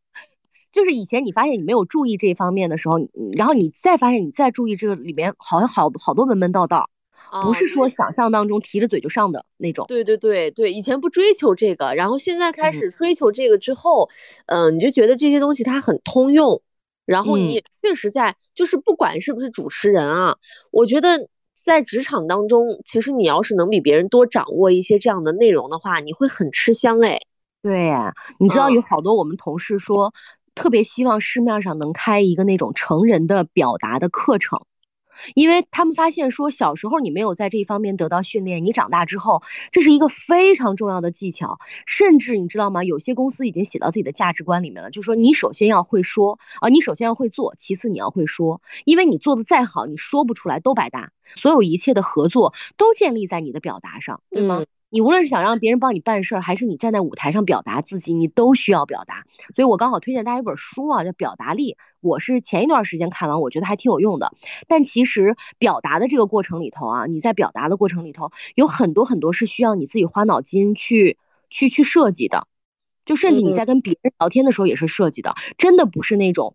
[0.72, 2.98] 就是以前你发现你没有注意这方面的时候，
[3.36, 6.88] 然后你再发现你再注意这个里面好像好好多门门道道，
[7.42, 9.84] 不是说想象当中提着嘴就上的那种。
[9.88, 14.08] 对对对对，以前不追求这个，然后现在开始追求这个之后，
[14.46, 16.62] 嗯，你就觉得这些东西它很通用，
[17.04, 20.36] 然后你也确实在，就是不管是不是主持人啊，
[20.70, 21.28] 我觉得
[21.64, 27.20] 在职场当中，其实你要是能比别人多掌握一些这样的内容的话，你会很吃香哎。
[27.62, 30.12] 对呀，你知道有好多我们同事说。
[30.52, 34.60] 特别希望市面上能开一个那种成人的表达的课程，
[35.34, 39.42] 因为他们发现说，小时候你没有在这一方面得到训练，你长大之后，
[39.72, 41.58] 这是一个非常重要的技巧。
[41.86, 42.84] 甚至你知道吗？
[42.84, 51.10] 有些公司已经写到自己的价值观里面了，就是说你首先要会说啊，你首先要会做，其次你要会说，因为你做的再好，你说不出来都白搭。
[51.36, 54.64] 所有一切的合作都建立在你的表达上，对吗？
[54.90, 59.24] 你无论是想让别人帮你办事儿，还是你站在舞台上表达自己，你都需要表达。
[59.54, 61.72] 所以我刚好推荐大家一本书啊，叫《表达力》。
[62.00, 64.32] 我是前一段时间看完，我觉得还挺有用的。
[64.66, 71.16] 但其实表达的这个过程里头啊，你在表达的过程里头有很多很多是需要你自己花脑筋去
[71.50, 72.48] 去去设计的。
[73.06, 76.54] 就甚至你在跟别人聊天的时候也是设计的，真的不是那种，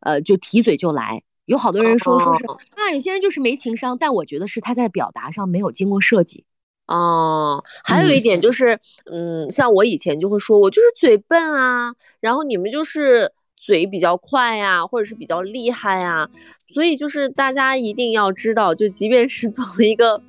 [0.00, 1.22] 呃，就提嘴就来。
[1.46, 2.44] 有好多人说说是
[2.76, 6.44] 啊，有些人就是没情商，但我觉得是他在表达上没有经过设计。
[6.92, 8.78] 哦，还有一点就是，
[9.10, 16.28] 嗯，像我以前就会说，我就是嘴笨啊，然后你们就是嘴比较快呀，或者是比较厉害呀，
[16.66, 20.20] 所以就是大家一定要知道，就即便是 作为一个，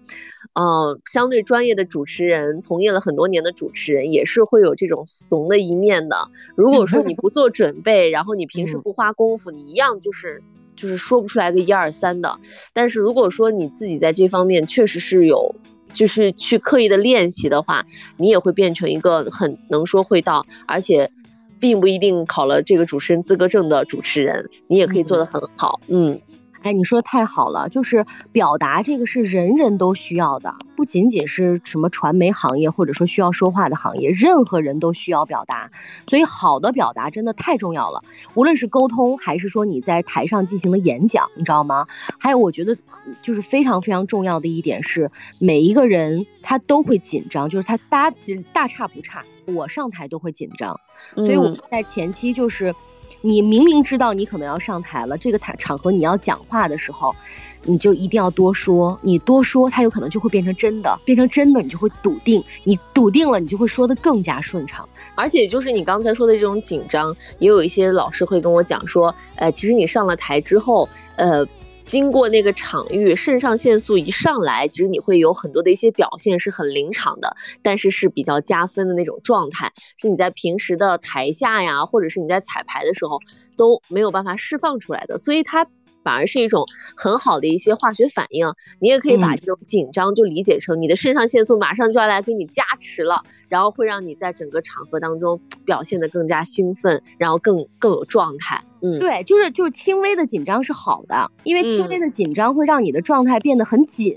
[0.56, 6.16] 呃，相对专业的主持人，从业了很多年的主持人，也是会有这种怂的一面的。
[6.56, 10.42] 如果说你不做准备，然后你平时不花功夫，你一样就是
[10.78, 12.40] 就是说不出来个一二三的。
[12.72, 15.54] 但是如果说你自己在这方面确实是有。
[15.94, 17.86] 就是去刻意的练习的话，
[18.18, 21.10] 你也会变成一个很能说会道，而且
[21.60, 25.80] 并不一定考了这个主持人资格证的主持人，你也可以做得很好。
[25.88, 26.20] 嗯。
[26.64, 35.70] 哎，你说的太好了，就是表达这个是人人都需要的，不仅仅是什么传媒行业或者说需要说话的行业，任何人都需要表达。
[36.08, 38.02] 所以好的表达真的太重要了，
[38.34, 41.86] 无论是沟通还是说你在台上进行的演讲，你知道吗？
[42.18, 42.76] 还有我觉得
[43.22, 45.12] 就是非常非常重要的一点是，
[45.42, 48.10] 每一个人他都会紧张，就是他大
[48.54, 50.80] 大差不差，我上台都会紧张，
[51.16, 52.74] 所以我们在前期就是。
[53.26, 57.16] 你明明知道你可能要上台了，这个台场合你要讲话的时候，
[57.62, 59.00] 你就一定要多说。
[59.02, 62.44] 你多说，它有可能就会变成真的，变成真的，你就会笃定。
[62.66, 64.88] 你笃定了，你就会说的更加顺畅。
[65.16, 71.48] 而且就是你刚才说的这种紧张，也有一些老师会跟我讲说，呃，其实你上了台之后，呃。
[71.86, 83.20] 经过那个场域，肾上腺素一上来，其实你会有很多的一些表现是很临场的，但是是比较加分的那种状态，是你在平时的台下呀，或者是你在彩排的时候
[83.58, 85.68] 都没有办法释放出来的，所以它
[86.04, 86.66] 反而是一种
[86.96, 88.48] 很好的一些化学反应。
[88.80, 98.64] 你也可以把这种紧张就理解成你的肾上腺素马上就要来给你加持了，然后会让你在整个场合当中表现得更加兴奋，然后更更有状态。
[98.84, 104.14] 嗯，对，就是就是轻微的紧张是好的，因为轻微的紧张会让你的状态变得很紧，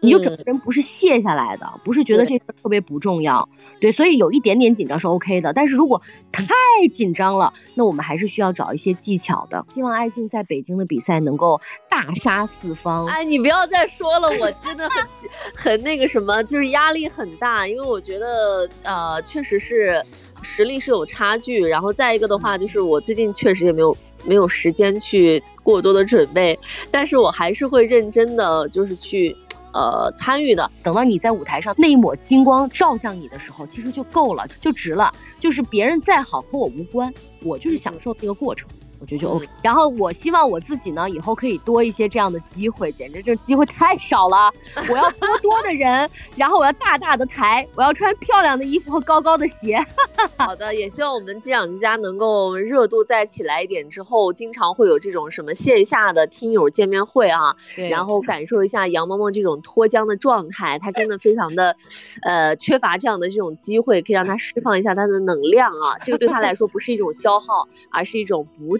[0.00, 3.46] 你就整个人不是卸下来的，不是觉得这个特别不重要。
[3.78, 6.00] 对，所以有一点点紧张是 OK 的，但是如果
[6.32, 6.46] 太
[6.90, 9.62] 紧张了，那我们还是需要找一些技巧的。
[9.68, 11.60] 希望爱静在北京的比赛能够
[11.90, 13.04] 大杀四方。
[13.08, 15.04] 哎，你不要再说了，我真的很
[15.54, 20.02] 很那个什么，就是压力很大，因为我觉得呃，确实是。
[20.42, 21.60] 实力是有差距。
[21.60, 26.58] 然后再一个的话，就是我最近确实也没有没有时间去过多的准备，
[26.90, 29.36] 但是我还是会认真的就是去。
[29.72, 35.12] 呃，参与的，等到你在舞台上那一抹金光照向你的时候，其实就够了，就值了。
[35.38, 37.12] 就是别人再好和我无关，
[37.42, 38.66] 我就是享受这个过程。
[38.98, 44.50] 我觉得就 OK，然后我希望我自己呢，以后可以多一些这样的机会，简直这机会太少了。
[44.88, 49.78] 我要多多的人， 然后我要大大的台，我要穿漂亮的衣服和高高的鞋。
[50.38, 57.54] 好的，也希望我们机长之家能够热度再起来一点，之后经常会有这种什么线下的听友见面会啊，
[57.90, 61.76] 然后感受一下杨萌萌这种脱缰的状态，她真的非常的，
[62.22, 68.78] 呃，缺乏这样的这种机会，可以让她释放一下她的能量啊，这个对她来说不是一种消耗，而是一种补。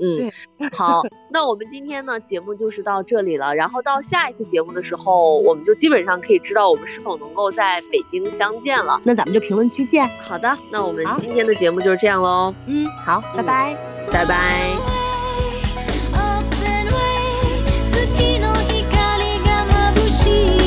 [0.00, 0.30] 嗯，
[0.72, 9.00] 好，那我们今天呢节目就是到这里了，然后到下一次节目的时候，我们就基本上可以知道我们是否能够在北京相见了。
[9.04, 10.08] 那咱们就评论区见。
[10.20, 12.54] 好的，那我们今天的节目就是这样喽。
[12.66, 13.76] 嗯，好，拜拜，
[14.12, 14.76] 拜拜。
[20.20, 20.59] の